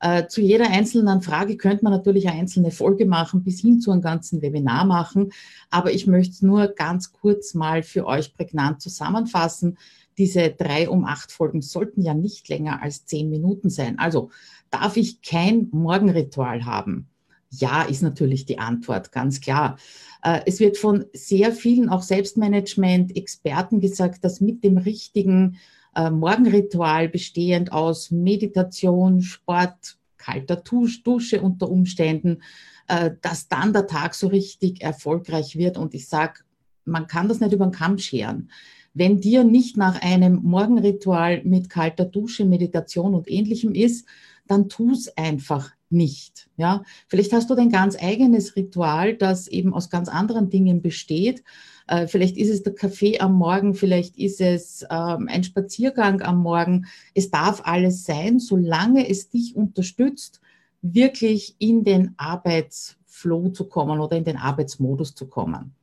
Äh, 0.00 0.28
zu 0.28 0.40
jeder 0.40 0.70
einzelnen 0.70 1.20
Frage 1.20 1.58
könnte 1.58 1.84
man 1.84 1.92
natürlich 1.92 2.26
eine 2.26 2.40
einzelne 2.40 2.70
Folge 2.70 3.04
machen, 3.04 3.44
bis 3.44 3.60
hin 3.60 3.80
zu 3.80 3.92
einem 3.92 4.00
ganzen 4.00 4.40
Webinar 4.40 4.86
machen. 4.86 5.30
Aber 5.68 5.92
ich 5.92 6.06
möchte 6.06 6.32
es 6.32 6.42
nur 6.42 6.68
ganz 6.68 7.12
kurz 7.12 7.52
mal 7.52 7.82
für 7.82 8.06
euch 8.06 8.32
prägnant 8.32 8.80
zusammenfassen. 8.80 9.76
Diese 10.16 10.50
drei 10.50 10.88
um 10.88 11.04
acht 11.04 11.32
Folgen 11.32 11.60
sollten 11.60 12.00
ja 12.00 12.14
nicht 12.14 12.48
länger 12.48 12.82
als 12.82 13.04
zehn 13.04 13.28
Minuten 13.28 13.68
sein. 13.68 13.98
Also 13.98 14.30
darf 14.70 14.96
ich 14.96 15.20
kein 15.20 15.68
Morgenritual 15.70 16.64
haben? 16.64 17.09
Ja, 17.50 17.82
ist 17.82 18.02
natürlich 18.02 18.46
die 18.46 18.58
Antwort, 18.58 19.10
ganz 19.10 19.40
klar. 19.40 19.76
Äh, 20.22 20.40
es 20.46 20.60
wird 20.60 20.78
von 20.78 21.04
sehr 21.12 21.52
vielen, 21.52 21.88
auch 21.88 22.02
Selbstmanagement-Experten 22.02 23.80
gesagt, 23.80 24.24
dass 24.24 24.40
mit 24.40 24.62
dem 24.62 24.78
richtigen 24.78 25.58
äh, 25.96 26.10
Morgenritual 26.10 27.08
bestehend 27.08 27.72
aus 27.72 28.12
Meditation, 28.12 29.20
Sport, 29.22 29.98
kalter 30.16 30.56
Dusche 30.56 31.40
unter 31.40 31.68
Umständen, 31.68 32.42
äh, 32.86 33.10
dass 33.20 33.48
dann 33.48 33.72
der 33.72 33.88
Tag 33.88 34.14
so 34.14 34.28
richtig 34.28 34.82
erfolgreich 34.82 35.56
wird. 35.56 35.76
Und 35.76 35.94
ich 35.94 36.08
sage, 36.08 36.40
man 36.84 37.08
kann 37.08 37.28
das 37.28 37.40
nicht 37.40 37.52
über 37.52 37.66
den 37.66 37.72
Kamm 37.72 37.98
scheren. 37.98 38.50
Wenn 38.94 39.20
dir 39.20 39.44
nicht 39.44 39.76
nach 39.76 40.00
einem 40.02 40.40
Morgenritual 40.42 41.42
mit 41.44 41.68
kalter 41.68 42.04
Dusche, 42.04 42.44
Meditation 42.44 43.14
und 43.14 43.30
ähnlichem 43.30 43.74
ist, 43.74 44.06
dann 44.46 44.68
tu 44.68 44.92
es 44.92 45.16
einfach 45.16 45.70
nicht. 45.90 46.48
Ja, 46.56 46.82
vielleicht 47.08 47.32
hast 47.32 47.50
du 47.50 47.54
dein 47.54 47.70
ganz 47.70 47.96
eigenes 48.00 48.56
Ritual, 48.56 49.14
das 49.14 49.48
eben 49.48 49.74
aus 49.74 49.90
ganz 49.90 50.08
anderen 50.08 50.50
Dingen 50.50 50.82
besteht. 50.82 51.42
Äh, 51.86 52.06
vielleicht 52.06 52.36
ist 52.36 52.50
es 52.50 52.62
der 52.62 52.74
Kaffee 52.74 53.18
am 53.18 53.34
Morgen, 53.34 53.74
vielleicht 53.74 54.16
ist 54.16 54.40
es 54.40 54.86
ähm, 54.90 55.28
ein 55.28 55.44
Spaziergang 55.44 56.22
am 56.22 56.42
Morgen. 56.42 56.86
Es 57.14 57.30
darf 57.30 57.62
alles 57.64 58.04
sein, 58.04 58.38
solange 58.38 59.08
es 59.08 59.28
dich 59.28 59.56
unterstützt, 59.56 60.40
wirklich 60.82 61.56
in 61.58 61.84
den 61.84 62.14
Arbeitsflow 62.16 63.50
zu 63.50 63.64
kommen 63.64 64.00
oder 64.00 64.16
in 64.16 64.24
den 64.24 64.36
Arbeitsmodus 64.36 65.14
zu 65.14 65.26
kommen. 65.26 65.74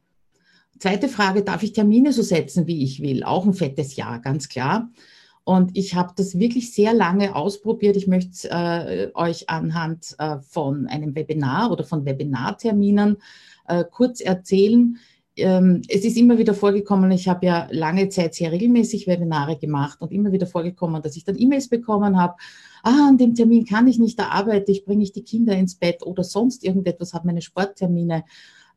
Zweite 0.79 1.09
Frage, 1.09 1.41
darf 1.41 1.63
ich 1.63 1.73
Termine 1.73 2.13
so 2.13 2.21
setzen, 2.21 2.67
wie 2.67 2.83
ich 2.83 3.01
will? 3.01 3.23
Auch 3.23 3.45
ein 3.45 3.53
fettes 3.53 3.95
Ja, 3.95 4.17
ganz 4.17 4.47
klar. 4.47 4.91
Und 5.47 5.77
ich 5.77 5.95
habe 5.95 6.11
das 6.13 6.37
wirklich 6.37 6.73
sehr 6.73 6.91
lange 6.91 7.33
ausprobiert. 7.33 7.95
Ich 7.95 8.05
möchte 8.05 8.49
äh, 8.49 9.11
euch 9.13 9.49
anhand 9.49 10.13
äh, 10.19 10.39
von 10.41 10.87
einem 10.87 11.15
Webinar 11.15 11.71
oder 11.71 11.85
von 11.85 12.03
Webinarterminen 12.03 13.15
äh, 13.65 13.85
kurz 13.89 14.19
erzählen, 14.19 14.97
ähm, 15.37 15.83
es 15.87 16.03
ist 16.03 16.17
immer 16.17 16.37
wieder 16.37 16.53
vorgekommen, 16.53 17.11
ich 17.11 17.29
habe 17.29 17.45
ja 17.45 17.69
lange 17.71 18.09
Zeit 18.09 18.35
sehr 18.35 18.51
regelmäßig 18.51 19.07
Webinare 19.07 19.55
gemacht 19.55 20.01
und 20.01 20.11
immer 20.11 20.33
wieder 20.33 20.47
vorgekommen, 20.47 21.01
dass 21.01 21.15
ich 21.15 21.23
dann 21.23 21.39
E-Mails 21.39 21.69
bekommen 21.69 22.19
habe. 22.19 22.35
Ah, 22.83 23.07
an 23.07 23.17
dem 23.17 23.33
Termin 23.33 23.63
kann 23.65 23.87
ich 23.87 23.99
nicht, 23.99 24.19
da 24.19 24.27
arbeite 24.27 24.73
ich, 24.73 24.83
bringe 24.83 25.03
ich 25.03 25.13
die 25.13 25.23
Kinder 25.23 25.55
ins 25.55 25.75
Bett 25.75 26.05
oder 26.05 26.25
sonst 26.25 26.65
irgendetwas, 26.65 27.13
habe 27.13 27.27
meine 27.27 27.41
Sporttermine. 27.41 28.25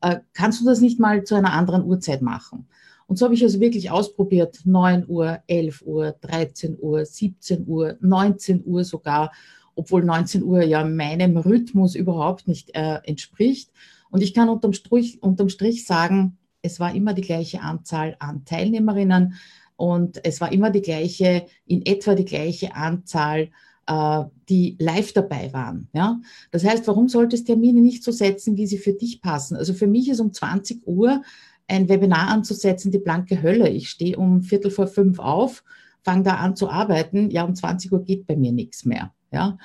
Äh, 0.02 0.20
kannst 0.35 0.61
du 0.61 0.66
das 0.66 0.80
nicht 0.80 1.00
mal 1.00 1.24
zu 1.24 1.35
einer 1.35 1.52
anderen 1.52 1.83
Uhrzeit 1.83 2.22
machen? 2.22 2.68
Und 3.11 3.16
so 3.16 3.25
habe 3.25 3.35
ich 3.35 3.42
also 3.42 3.59
wirklich 3.59 3.90
ausprobiert, 3.90 4.61
9 4.64 5.07
Uhr, 5.09 5.40
11 5.49 5.83
Uhr, 5.85 6.14
13 6.20 6.79
Uhr, 6.81 7.05
17 7.05 7.66
Uhr, 7.66 7.96
19 8.01 8.62
Uhr 8.64 8.85
sogar, 8.85 9.33
obwohl 9.75 10.05
19 10.05 10.44
Uhr 10.44 10.62
ja 10.62 10.85
meinem 10.85 11.37
Rhythmus 11.37 11.96
überhaupt 11.96 12.46
nicht 12.46 12.70
äh, 12.77 13.01
entspricht. 13.03 13.73
Und 14.11 14.23
ich 14.23 14.33
kann 14.33 14.49
unterm 14.49 14.75
Strich, 14.75 15.20
unterm 15.25 15.49
Strich 15.49 15.87
sagen, 15.87 16.38
es 16.62 16.79
war 16.79 16.94
immer 16.94 17.12
die 17.12 17.23
gleiche 17.23 17.62
Anzahl 17.62 18.14
an 18.20 18.44
Teilnehmerinnen 18.44 19.35
und 19.75 20.25
es 20.25 20.40
war 20.40 20.53
immer 20.53 20.70
die 20.70 20.83
gleiche, 20.83 21.46
in 21.66 21.85
etwa 21.85 22.14
die 22.14 22.25
gleiche 22.25 22.77
Anzahl, 22.77 23.49
äh, 23.88 24.23
die 24.49 24.77
live 24.79 25.12
dabei 25.14 25.53
waren. 25.53 25.88
Ja? 25.92 26.20
Das 26.53 26.64
heißt, 26.64 26.87
warum 26.87 27.09
solltest 27.09 27.49
Termine 27.49 27.81
nicht 27.81 28.05
so 28.05 28.12
setzen, 28.12 28.57
wie 28.57 28.68
sie 28.68 28.79
für 28.79 28.92
dich 28.92 29.20
passen? 29.20 29.57
Also 29.57 29.75
für 29.75 29.88
mich 29.88 30.09
ist 30.09 30.20
um 30.20 30.33
20 30.33 30.87
Uhr 30.87 31.23
ein 31.70 31.88
Webinar 31.88 32.28
anzusetzen 32.28 32.90
die 32.90 32.98
blanke 32.98 33.42
Hölle. 33.42 33.68
Ich 33.68 33.90
stehe 33.90 34.16
um 34.16 34.42
Viertel 34.42 34.70
vor 34.70 34.88
fünf 34.88 35.18
auf, 35.18 35.62
fange 36.02 36.24
da 36.24 36.35
an 36.37 36.56
zu 36.56 36.68
arbeiten. 36.68 37.30
Ja, 37.30 37.44
um 37.44 37.54
20 37.54 37.92
Uhr 37.92 38.04
geht 38.04 38.26
bei 38.26 38.37
mir 38.37 38.52
nichts 38.52 38.85
mehr. 38.85 39.14
Ja, 39.33 39.59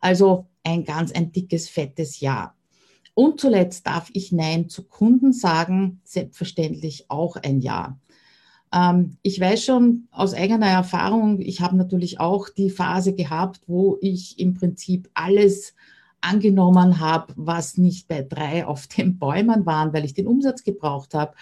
also 0.00 0.46
ein 0.64 0.84
ganz 0.84 1.12
ein 1.12 1.32
dickes, 1.32 1.68
fettes 1.68 2.20
Ja. 2.20 2.54
Und 3.14 3.40
zuletzt 3.40 3.86
darf 3.86 4.08
ich 4.14 4.32
Nein 4.32 4.68
zu 4.68 4.84
Kunden 4.84 5.32
sagen, 5.32 6.00
selbstverständlich 6.02 7.06
auch 7.08 7.36
ein 7.36 7.60
Ja. 7.60 7.98
Ähm, 8.74 9.18
ich 9.22 9.38
weiß 9.38 9.64
schon 9.64 10.08
aus 10.10 10.34
eigener 10.34 10.68
Erfahrung, 10.68 11.40
ich 11.40 11.60
habe 11.60 11.76
natürlich 11.76 12.18
auch 12.20 12.48
die 12.48 12.70
Phase 12.70 13.14
gehabt, 13.14 13.60
wo 13.66 13.98
ich 14.00 14.38
im 14.38 14.54
Prinzip 14.54 15.10
alles 15.14 15.74
angenommen 16.22 17.00
habe, 17.00 17.34
was 17.36 17.76
nicht 17.76 18.08
bei 18.08 18.22
drei 18.22 18.66
auf 18.66 18.86
den 18.86 19.18
Bäumen 19.18 19.66
waren, 19.66 19.92
weil 19.92 20.04
ich 20.04 20.14
den 20.14 20.26
Umsatz 20.26 20.64
gebraucht 20.64 21.14
habe, 21.14 21.34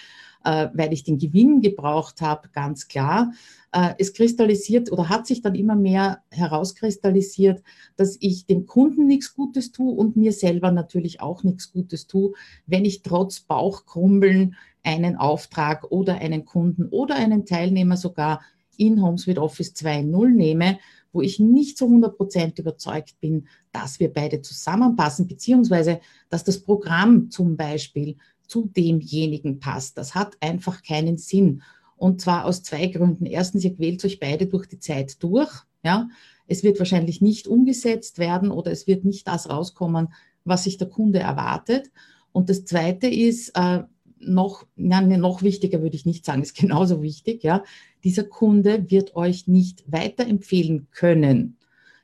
äh, 0.44 0.68
weil 0.74 0.92
ich 0.92 1.04
den 1.04 1.18
Gewinn 1.18 1.60
gebraucht 1.60 2.20
habe, 2.20 2.48
ganz 2.52 2.88
klar. 2.88 3.32
Äh, 3.72 3.94
es 3.98 4.12
kristallisiert 4.12 4.90
oder 4.90 5.08
hat 5.08 5.26
sich 5.26 5.42
dann 5.42 5.54
immer 5.54 5.76
mehr 5.76 6.22
herauskristallisiert, 6.30 7.62
dass 7.96 8.16
ich 8.20 8.46
dem 8.46 8.66
Kunden 8.66 9.06
nichts 9.06 9.34
Gutes 9.34 9.70
tue 9.70 9.92
und 9.92 10.16
mir 10.16 10.32
selber 10.32 10.72
natürlich 10.72 11.20
auch 11.20 11.44
nichts 11.44 11.72
Gutes 11.72 12.06
tue, 12.06 12.32
wenn 12.66 12.84
ich 12.84 13.02
trotz 13.02 13.40
Bauchkrumbeln 13.40 14.56
einen 14.82 15.16
Auftrag 15.16 15.90
oder 15.90 16.14
einen 16.14 16.44
Kunden 16.44 16.88
oder 16.88 17.16
einen 17.16 17.44
Teilnehmer 17.44 17.96
sogar 17.96 18.40
in 18.76 19.02
HomeSuite 19.02 19.42
Office 19.42 19.74
2.0 19.74 20.28
nehme, 20.30 20.78
wo 21.12 21.20
ich 21.22 21.40
nicht 21.40 21.76
zu 21.78 21.86
100 21.86 22.16
Prozent 22.16 22.58
überzeugt 22.58 23.20
bin, 23.20 23.48
dass 23.72 24.00
wir 24.00 24.12
beide 24.12 24.42
zusammenpassen, 24.42 25.26
beziehungsweise 25.26 26.00
dass 26.28 26.44
das 26.44 26.60
Programm 26.60 27.30
zum 27.30 27.56
Beispiel 27.56 28.16
zu 28.46 28.66
demjenigen 28.66 29.60
passt. 29.60 29.96
Das 29.96 30.14
hat 30.14 30.36
einfach 30.40 30.82
keinen 30.82 31.18
Sinn. 31.18 31.62
Und 31.96 32.20
zwar 32.20 32.46
aus 32.46 32.62
zwei 32.62 32.86
Gründen. 32.86 33.26
Erstens, 33.26 33.64
ihr 33.64 33.74
quält 33.74 34.04
euch 34.04 34.18
beide 34.18 34.46
durch 34.46 34.66
die 34.66 34.80
Zeit 34.80 35.22
durch. 35.22 35.50
Ja, 35.82 36.08
es 36.46 36.62
wird 36.62 36.78
wahrscheinlich 36.78 37.20
nicht 37.20 37.46
umgesetzt 37.46 38.18
werden 38.18 38.50
oder 38.50 38.70
es 38.70 38.86
wird 38.86 39.04
nicht 39.04 39.28
das 39.28 39.48
rauskommen, 39.48 40.08
was 40.44 40.64
sich 40.64 40.78
der 40.78 40.88
Kunde 40.88 41.20
erwartet. 41.20 41.90
Und 42.32 42.50
das 42.50 42.64
Zweite 42.64 43.06
ist 43.06 43.50
äh, 43.54 43.82
noch, 44.20 44.66
na, 44.76 45.00
noch 45.00 45.42
wichtiger 45.42 45.82
würde 45.82 45.96
ich 45.96 46.06
nicht 46.06 46.24
sagen, 46.24 46.42
ist 46.42 46.56
genauso 46.56 47.02
wichtig. 47.02 47.42
Ja, 47.42 47.64
dieser 48.04 48.24
Kunde 48.24 48.90
wird 48.90 49.16
euch 49.16 49.48
nicht 49.48 49.84
weiterempfehlen 49.90 50.88
können. 50.92 51.56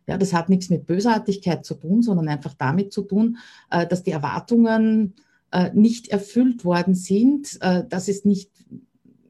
Ja, 0.07 0.17
das 0.19 0.33
hat 0.33 0.49
nichts 0.49 0.71
mit 0.71 0.87
Bösartigkeit 0.87 1.65
zu 1.65 1.75
tun, 1.75 2.03
sondern 2.03 2.29
einfach 2.29 2.55
damit 2.55 2.93
zu 2.93 3.03
tun, 3.03 3.39
äh, 3.71 3.87
dass 3.87 4.05
die 4.05 4.13
Erwartungen 4.13 5.15
äh, 5.51 5.71
nicht 5.75 6.09
erfüllt 6.09 6.65
worden 6.65 6.95
sind, 6.95 7.59
äh, 7.61 7.85
dass 7.89 8.09
es 8.09 8.25
nicht 8.25 8.51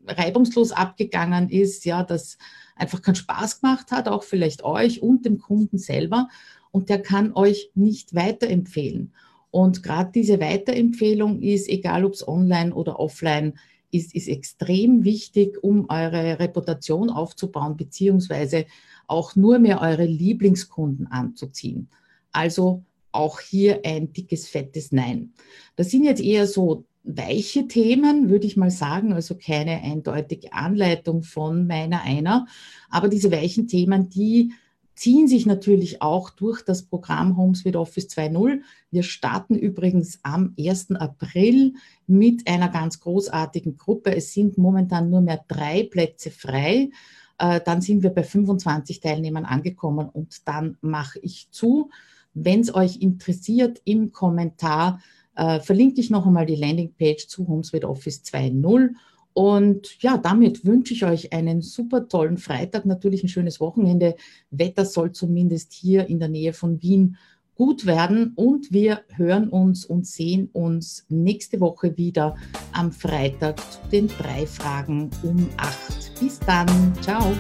reibungslos 0.06 0.72
abgegangen 0.72 1.48
ist, 1.48 1.84
ja, 1.84 2.02
dass 2.02 2.36
einfach 2.76 3.02
keinen 3.02 3.16
Spaß 3.16 3.60
gemacht 3.60 3.90
hat, 3.90 4.08
auch 4.08 4.22
vielleicht 4.22 4.62
euch 4.64 5.02
und 5.02 5.24
dem 5.24 5.38
Kunden 5.38 5.78
selber. 5.78 6.28
Und 6.70 6.90
der 6.90 7.00
kann 7.00 7.32
euch 7.32 7.70
nicht 7.74 8.14
weiterempfehlen. 8.14 9.12
Und 9.56 9.82
gerade 9.82 10.10
diese 10.14 10.38
Weiterempfehlung 10.38 11.40
ist, 11.40 11.70
egal 11.70 12.04
ob 12.04 12.12
es 12.12 12.28
online 12.28 12.74
oder 12.74 13.00
offline 13.00 13.54
ist, 13.90 14.14
ist 14.14 14.28
extrem 14.28 15.02
wichtig, 15.04 15.56
um 15.64 15.88
eure 15.88 16.38
Reputation 16.38 17.08
aufzubauen, 17.08 17.74
beziehungsweise 17.74 18.66
auch 19.06 19.34
nur 19.34 19.58
mehr 19.58 19.80
eure 19.80 20.04
Lieblingskunden 20.04 21.06
anzuziehen. 21.06 21.88
Also 22.32 22.84
auch 23.12 23.40
hier 23.40 23.80
ein 23.86 24.12
dickes, 24.12 24.46
fettes 24.46 24.92
Nein. 24.92 25.32
Das 25.74 25.90
sind 25.90 26.04
jetzt 26.04 26.20
eher 26.20 26.46
so 26.46 26.84
weiche 27.02 27.66
Themen, 27.66 28.28
würde 28.28 28.46
ich 28.46 28.58
mal 28.58 28.70
sagen, 28.70 29.14
also 29.14 29.36
keine 29.36 29.80
eindeutige 29.80 30.52
Anleitung 30.52 31.22
von 31.22 31.66
meiner 31.66 32.02
einer. 32.02 32.46
Aber 32.90 33.08
diese 33.08 33.32
weichen 33.32 33.68
Themen, 33.68 34.10
die 34.10 34.52
ziehen 34.96 35.28
sich 35.28 35.44
natürlich 35.44 36.02
auch 36.02 36.30
durch 36.30 36.62
das 36.62 36.82
Programm 36.82 37.36
Homes 37.36 37.64
with 37.64 37.76
Office 37.76 38.08
2.0. 38.08 38.62
Wir 38.90 39.02
starten 39.02 39.54
übrigens 39.54 40.18
am 40.22 40.54
1. 40.58 40.92
April 40.92 41.74
mit 42.06 42.48
einer 42.48 42.70
ganz 42.70 42.98
großartigen 43.00 43.76
Gruppe. 43.76 44.16
Es 44.16 44.32
sind 44.32 44.56
momentan 44.56 45.10
nur 45.10 45.20
mehr 45.20 45.44
drei 45.46 45.84
Plätze 45.84 46.30
frei. 46.30 46.90
Äh, 47.38 47.60
dann 47.64 47.82
sind 47.82 48.02
wir 48.02 48.10
bei 48.10 48.24
25 48.24 49.00
Teilnehmern 49.00 49.44
angekommen 49.44 50.08
und 50.08 50.48
dann 50.48 50.78
mache 50.80 51.18
ich 51.20 51.48
zu. 51.50 51.90
Wenn 52.32 52.60
es 52.60 52.74
euch 52.74 52.96
interessiert, 52.96 53.82
im 53.84 54.12
Kommentar 54.12 55.00
äh, 55.36 55.60
verlinke 55.60 56.00
ich 56.00 56.08
noch 56.08 56.26
einmal 56.26 56.46
die 56.46 56.56
Landingpage 56.56 57.28
zu 57.28 57.46
Homes 57.46 57.74
with 57.74 57.84
Office 57.84 58.22
2.0 58.24 58.94
und 59.36 60.02
ja, 60.02 60.16
damit 60.16 60.64
wünsche 60.64 60.94
ich 60.94 61.04
euch 61.04 61.34
einen 61.34 61.60
super 61.60 62.08
tollen 62.08 62.38
Freitag, 62.38 62.86
natürlich 62.86 63.22
ein 63.22 63.28
schönes 63.28 63.60
Wochenende. 63.60 64.16
Wetter 64.50 64.86
soll 64.86 65.12
zumindest 65.12 65.74
hier 65.74 66.06
in 66.06 66.18
der 66.18 66.30
Nähe 66.30 66.54
von 66.54 66.80
Wien 66.80 67.18
gut 67.54 67.84
werden 67.84 68.32
und 68.34 68.72
wir 68.72 69.02
hören 69.14 69.50
uns 69.50 69.84
und 69.84 70.06
sehen 70.06 70.48
uns 70.54 71.04
nächste 71.10 71.60
Woche 71.60 71.98
wieder 71.98 72.34
am 72.72 72.92
Freitag 72.92 73.58
zu 73.58 73.78
den 73.92 74.08
drei 74.08 74.46
Fragen 74.46 75.10
um 75.22 75.46
acht. 75.58 76.18
Bis 76.18 76.40
dann. 76.40 76.66
Ciao. 77.02 77.34